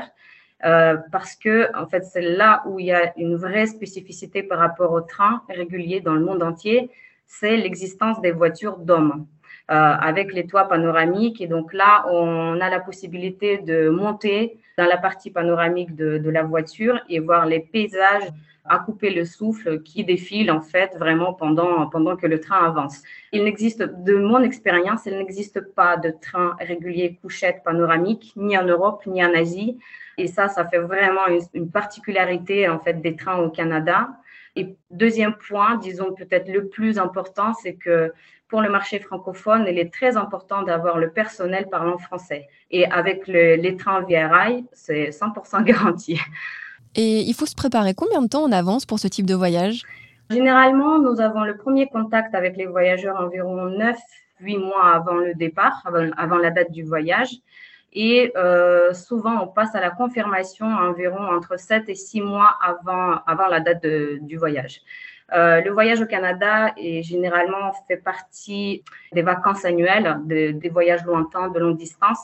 parce 1.12 1.36
que 1.36 1.68
en 1.76 1.86
fait 1.86 2.02
c'est 2.04 2.22
là 2.22 2.62
où 2.66 2.80
il 2.80 2.86
y 2.86 2.92
a 2.92 3.12
une 3.18 3.36
vraie 3.36 3.66
spécificité 3.66 4.42
par 4.42 4.58
rapport 4.58 4.92
aux 4.92 5.02
trains 5.02 5.42
réguliers 5.50 6.00
dans 6.00 6.14
le 6.14 6.24
monde 6.24 6.42
entier, 6.42 6.90
c'est 7.26 7.58
l'existence 7.58 8.22
des 8.22 8.32
voitures 8.32 8.78
d'hommes. 8.78 9.26
Euh, 9.70 9.94
avec 10.00 10.32
les 10.32 10.48
toits 10.48 10.64
panoramiques. 10.64 11.40
Et 11.40 11.46
donc 11.46 11.72
là, 11.72 12.04
on 12.10 12.60
a 12.60 12.68
la 12.68 12.80
possibilité 12.80 13.58
de 13.58 13.88
monter 13.88 14.58
dans 14.76 14.86
la 14.86 14.96
partie 14.96 15.30
panoramique 15.30 15.94
de, 15.94 16.28
la 16.28 16.42
voiture 16.42 16.98
et 17.08 17.20
voir 17.20 17.46
les 17.46 17.60
paysages 17.60 18.32
à 18.64 18.80
couper 18.80 19.10
le 19.10 19.24
souffle 19.24 19.80
qui 19.82 20.02
défilent 20.02 20.50
en 20.50 20.60
fait 20.60 20.96
vraiment 20.98 21.34
pendant, 21.34 21.86
pendant 21.88 22.16
que 22.16 22.26
le 22.26 22.40
train 22.40 22.66
avance. 22.66 23.00
Il 23.30 23.44
n'existe, 23.44 23.80
de 23.80 24.14
mon 24.16 24.42
expérience, 24.42 25.06
il 25.06 25.16
n'existe 25.16 25.60
pas 25.60 25.96
de 25.96 26.12
train 26.20 26.56
régulier 26.58 27.20
couchette 27.22 27.62
panoramique 27.62 28.32
ni 28.34 28.58
en 28.58 28.64
Europe 28.64 29.06
ni 29.06 29.24
en 29.24 29.32
Asie. 29.34 29.78
Et 30.18 30.26
ça, 30.26 30.48
ça 30.48 30.66
fait 30.66 30.80
vraiment 30.80 31.28
une 31.54 31.70
particularité 31.70 32.68
en 32.68 32.80
fait 32.80 33.00
des 33.00 33.14
trains 33.14 33.38
au 33.38 33.50
Canada. 33.50 34.08
Et 34.56 34.76
deuxième 34.90 35.34
point, 35.34 35.76
disons 35.76 36.12
peut-être 36.14 36.48
le 36.48 36.68
plus 36.68 36.98
important, 36.98 37.54
c'est 37.54 37.74
que 37.74 38.12
pour 38.48 38.60
le 38.60 38.68
marché 38.68 38.98
francophone, 38.98 39.64
il 39.68 39.78
est 39.78 39.92
très 39.92 40.16
important 40.16 40.62
d'avoir 40.62 40.98
le 40.98 41.10
personnel 41.10 41.68
parlant 41.70 41.98
français. 41.98 42.48
Et 42.70 42.84
avec 42.86 43.26
les 43.28 43.76
trains 43.76 44.02
via 44.02 44.28
rail, 44.28 44.64
c'est 44.72 45.10
100% 45.10 45.62
garanti. 45.72 46.18
Et 46.96 47.20
il 47.20 47.34
faut 47.34 47.46
se 47.46 47.54
préparer 47.54 47.94
combien 47.94 48.22
de 48.22 48.26
temps 48.26 48.42
en 48.42 48.52
avance 48.52 48.84
pour 48.84 48.98
ce 48.98 49.06
type 49.06 49.26
de 49.26 49.34
voyage? 49.34 49.82
Généralement, 50.30 50.98
nous 50.98 51.20
avons 51.20 51.42
le 51.42 51.56
premier 51.56 51.86
contact 51.88 52.34
avec 52.34 52.56
les 52.56 52.66
voyageurs 52.66 53.16
environ 53.20 53.66
9-8 54.40 54.58
mois 54.58 54.94
avant 54.94 55.14
le 55.16 55.34
départ, 55.34 55.82
avant, 56.16 56.38
la 56.38 56.50
date 56.50 56.70
du 56.70 56.84
voyage. 56.84 57.30
Et 57.92 58.32
euh, 58.36 58.92
souvent, 58.94 59.42
on 59.42 59.48
passe 59.48 59.74
à 59.74 59.80
la 59.80 59.90
confirmation 59.90 60.66
environ 60.66 61.26
entre 61.26 61.58
7 61.58 61.88
et 61.88 61.94
6 61.94 62.20
mois 62.20 62.56
avant, 62.62 63.20
avant 63.26 63.48
la 63.48 63.60
date 63.60 63.84
du 63.84 64.36
voyage. 64.36 64.82
Euh, 65.32 65.60
le 65.60 65.70
voyage 65.70 66.00
au 66.00 66.06
Canada 66.06 66.72
est 66.76 67.02
généralement 67.02 67.72
fait 67.86 67.96
partie 67.96 68.82
des 69.12 69.22
vacances 69.22 69.64
annuelles, 69.64 70.16
des 70.24 70.68
voyages 70.68 71.04
lointains 71.04 71.48
de 71.48 71.58
longue 71.58 71.76
distance. 71.76 72.18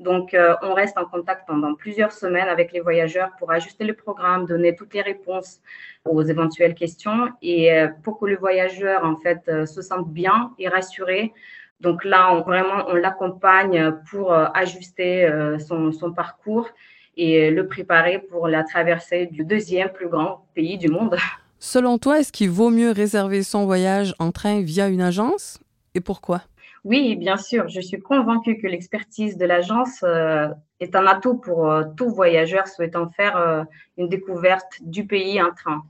Donc, 0.00 0.32
euh, 0.32 0.54
on 0.62 0.74
reste 0.74 0.96
en 0.96 1.04
contact 1.04 1.46
pendant 1.46 1.74
plusieurs 1.74 2.12
semaines 2.12 2.48
avec 2.48 2.72
les 2.72 2.80
voyageurs 2.80 3.30
pour 3.38 3.50
ajuster 3.50 3.84
le 3.84 3.94
programme, 3.94 4.46
donner 4.46 4.74
toutes 4.76 4.94
les 4.94 5.02
réponses 5.02 5.60
aux 6.04 6.22
éventuelles 6.22 6.74
questions 6.74 7.30
et 7.42 7.72
euh, 7.72 7.88
pour 8.04 8.18
que 8.18 8.26
le 8.26 8.36
voyageur, 8.36 9.04
en 9.04 9.16
fait, 9.16 9.66
se 9.66 9.82
sente 9.82 10.08
bien 10.08 10.52
et 10.58 10.68
rassuré. 10.68 11.32
Donc 11.80 12.04
là, 12.04 12.32
on, 12.34 12.42
vraiment, 12.42 12.84
on 12.88 12.94
l'accompagne 12.94 13.92
pour 14.10 14.32
ajuster 14.32 15.30
son, 15.66 15.92
son 15.92 16.12
parcours 16.12 16.68
et 17.16 17.50
le 17.50 17.66
préparer 17.66 18.18
pour 18.18 18.48
la 18.48 18.64
traversée 18.64 19.26
du 19.26 19.44
deuxième 19.44 19.90
plus 19.90 20.08
grand 20.08 20.46
pays 20.54 20.78
du 20.78 20.88
monde. 20.88 21.16
Selon 21.58 21.98
toi, 21.98 22.20
est-ce 22.20 22.32
qu'il 22.32 22.50
vaut 22.50 22.70
mieux 22.70 22.92
réserver 22.92 23.42
son 23.42 23.64
voyage 23.64 24.14
en 24.18 24.30
train 24.30 24.60
via 24.62 24.88
une 24.88 25.00
agence 25.00 25.58
et 25.94 26.00
pourquoi? 26.00 26.42
Oui, 26.88 27.16
bien 27.16 27.36
sûr. 27.36 27.68
Je 27.68 27.82
suis 27.82 28.00
convaincue 28.00 28.56
que 28.56 28.66
l'expertise 28.66 29.36
de 29.36 29.44
l'agence 29.44 30.02
euh, 30.04 30.48
est 30.80 30.96
un 30.96 31.06
atout 31.06 31.36
pour 31.36 31.70
euh, 31.70 31.84
tout 31.98 32.08
voyageur 32.08 32.66
souhaitant 32.66 33.10
faire 33.10 33.36
euh, 33.36 33.62
une 33.98 34.08
découverte 34.08 34.78
du 34.80 35.06
pays 35.06 35.42
en 35.42 35.52
train. 35.52 35.84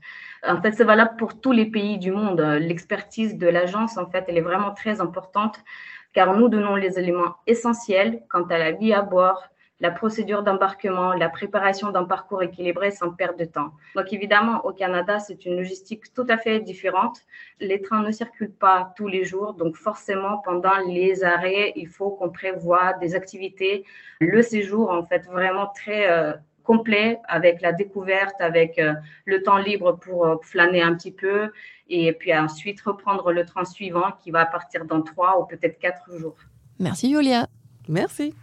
En 0.45 0.61
fait, 0.61 0.73
c'est 0.73 0.83
valable 0.83 1.15
pour 1.17 1.39
tous 1.39 1.53
les 1.53 1.67
pays 1.67 1.99
du 1.99 2.11
monde. 2.11 2.41
L'expertise 2.41 3.37
de 3.37 3.47
l'agence, 3.47 3.97
en 3.97 4.09
fait, 4.09 4.25
elle 4.27 4.37
est 4.37 4.41
vraiment 4.41 4.73
très 4.73 4.99
importante 4.99 5.63
car 6.11 6.35
nous 6.35 6.49
donnons 6.49 6.75
les 6.75 6.99
éléments 6.99 7.37
essentiels 7.47 8.21
quant 8.29 8.43
à 8.43 8.57
la 8.57 8.73
vie 8.73 8.91
à 8.91 9.01
bord, 9.01 9.41
la 9.79 9.91
procédure 9.91 10.43
d'embarquement, 10.43 11.13
la 11.13 11.29
préparation 11.29 11.91
d'un 11.91 12.03
parcours 12.03 12.43
équilibré 12.43 12.91
sans 12.91 13.11
perte 13.11 13.39
de 13.39 13.45
temps. 13.45 13.71
Donc 13.95 14.11
évidemment, 14.11 14.65
au 14.65 14.73
Canada, 14.73 15.19
c'est 15.19 15.45
une 15.45 15.55
logistique 15.55 16.13
tout 16.13 16.25
à 16.27 16.37
fait 16.37 16.59
différente. 16.59 17.21
Les 17.59 17.81
trains 17.81 18.03
ne 18.03 18.11
circulent 18.11 18.51
pas 18.51 18.93
tous 18.97 19.07
les 19.07 19.23
jours, 19.23 19.53
donc 19.53 19.75
forcément, 19.75 20.39
pendant 20.39 20.77
les 20.87 21.23
arrêts, 21.23 21.71
il 21.75 21.87
faut 21.87 22.11
qu'on 22.11 22.29
prévoie 22.29 22.93
des 22.93 23.15
activités. 23.15 23.85
Le 24.19 24.41
séjour, 24.41 24.91
en 24.91 25.05
fait, 25.05 25.25
vraiment 25.27 25.67
très 25.67 26.11
euh, 26.11 26.33
complet 26.63 27.19
avec 27.27 27.61
la 27.61 27.71
découverte, 27.71 28.35
avec 28.39 28.77
euh, 28.79 28.93
le 29.25 29.41
temps 29.41 29.57
libre 29.57 29.93
pour 29.93 30.25
euh, 30.25 30.35
flâner 30.41 30.81
un 30.81 30.93
petit 30.93 31.11
peu 31.11 31.51
et 31.89 32.13
puis 32.13 32.37
ensuite 32.37 32.79
reprendre 32.81 33.31
le 33.31 33.45
train 33.45 33.65
suivant 33.65 34.11
qui 34.21 34.29
va 34.29 34.45
partir 34.45 34.85
dans 34.85 35.01
trois 35.01 35.41
ou 35.41 35.45
peut-être 35.45 35.79
quatre 35.79 36.15
jours. 36.17 36.37
Merci 36.79 37.11
Julia. 37.11 37.47
Merci. 37.87 38.35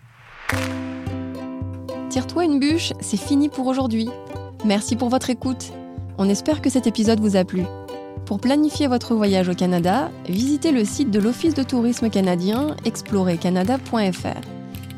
Tire-toi 2.17 2.45
une 2.47 2.59
bûche, 2.59 2.95
c'est 2.99 3.19
fini 3.19 3.51
pour 3.51 3.67
aujourd'hui. 3.67 4.09
Merci 4.65 4.97
pour 4.97 5.11
votre 5.11 5.29
écoute. 5.29 5.75
On 6.17 6.31
espère 6.31 6.63
que 6.63 6.71
cet 6.71 6.87
épisode 6.87 7.21
vous 7.21 7.37
a 7.37 7.45
plu. 7.45 7.65
Pour 8.25 8.41
planifier 8.41 8.87
votre 8.87 9.15
voyage 9.15 9.51
au 9.51 9.55
Canada, 9.55 10.11
visitez 10.27 10.73
le 10.73 10.87
site 10.87 11.11
de 11.11 11.21
l'Office 11.21 11.53
de 11.53 11.63
tourisme 11.63 12.09
canadien 12.09 12.75
explorercanada.fr. 12.87 14.41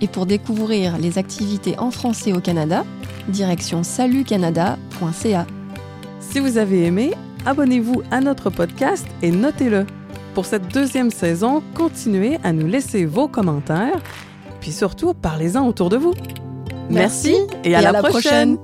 Et 0.00 0.06
pour 0.06 0.26
découvrir 0.26 0.96
les 0.98 1.18
activités 1.18 1.76
en 1.80 1.90
français 1.90 2.32
au 2.32 2.38
Canada, 2.38 2.84
direction 3.26 3.82
salutcanada.ca. 3.82 5.44
Si 6.20 6.38
vous 6.38 6.56
avez 6.56 6.84
aimé, 6.84 7.14
abonnez-vous 7.46 8.02
à 8.12 8.20
notre 8.20 8.48
podcast 8.48 9.08
et 9.22 9.32
notez-le. 9.32 9.86
Pour 10.34 10.44
cette 10.44 10.72
deuxième 10.72 11.10
saison, 11.10 11.64
continuez 11.74 12.38
à 12.44 12.52
nous 12.52 12.68
laisser 12.68 13.06
vos 13.06 13.26
commentaires, 13.26 14.00
puis 14.60 14.70
surtout 14.70 15.14
parlez-en 15.14 15.66
autour 15.66 15.88
de 15.88 15.96
vous. 15.96 16.14
Merci, 16.90 17.36
et, 17.64 17.74
à, 17.74 17.92
la, 17.92 18.02
prochaine. 18.02 18.58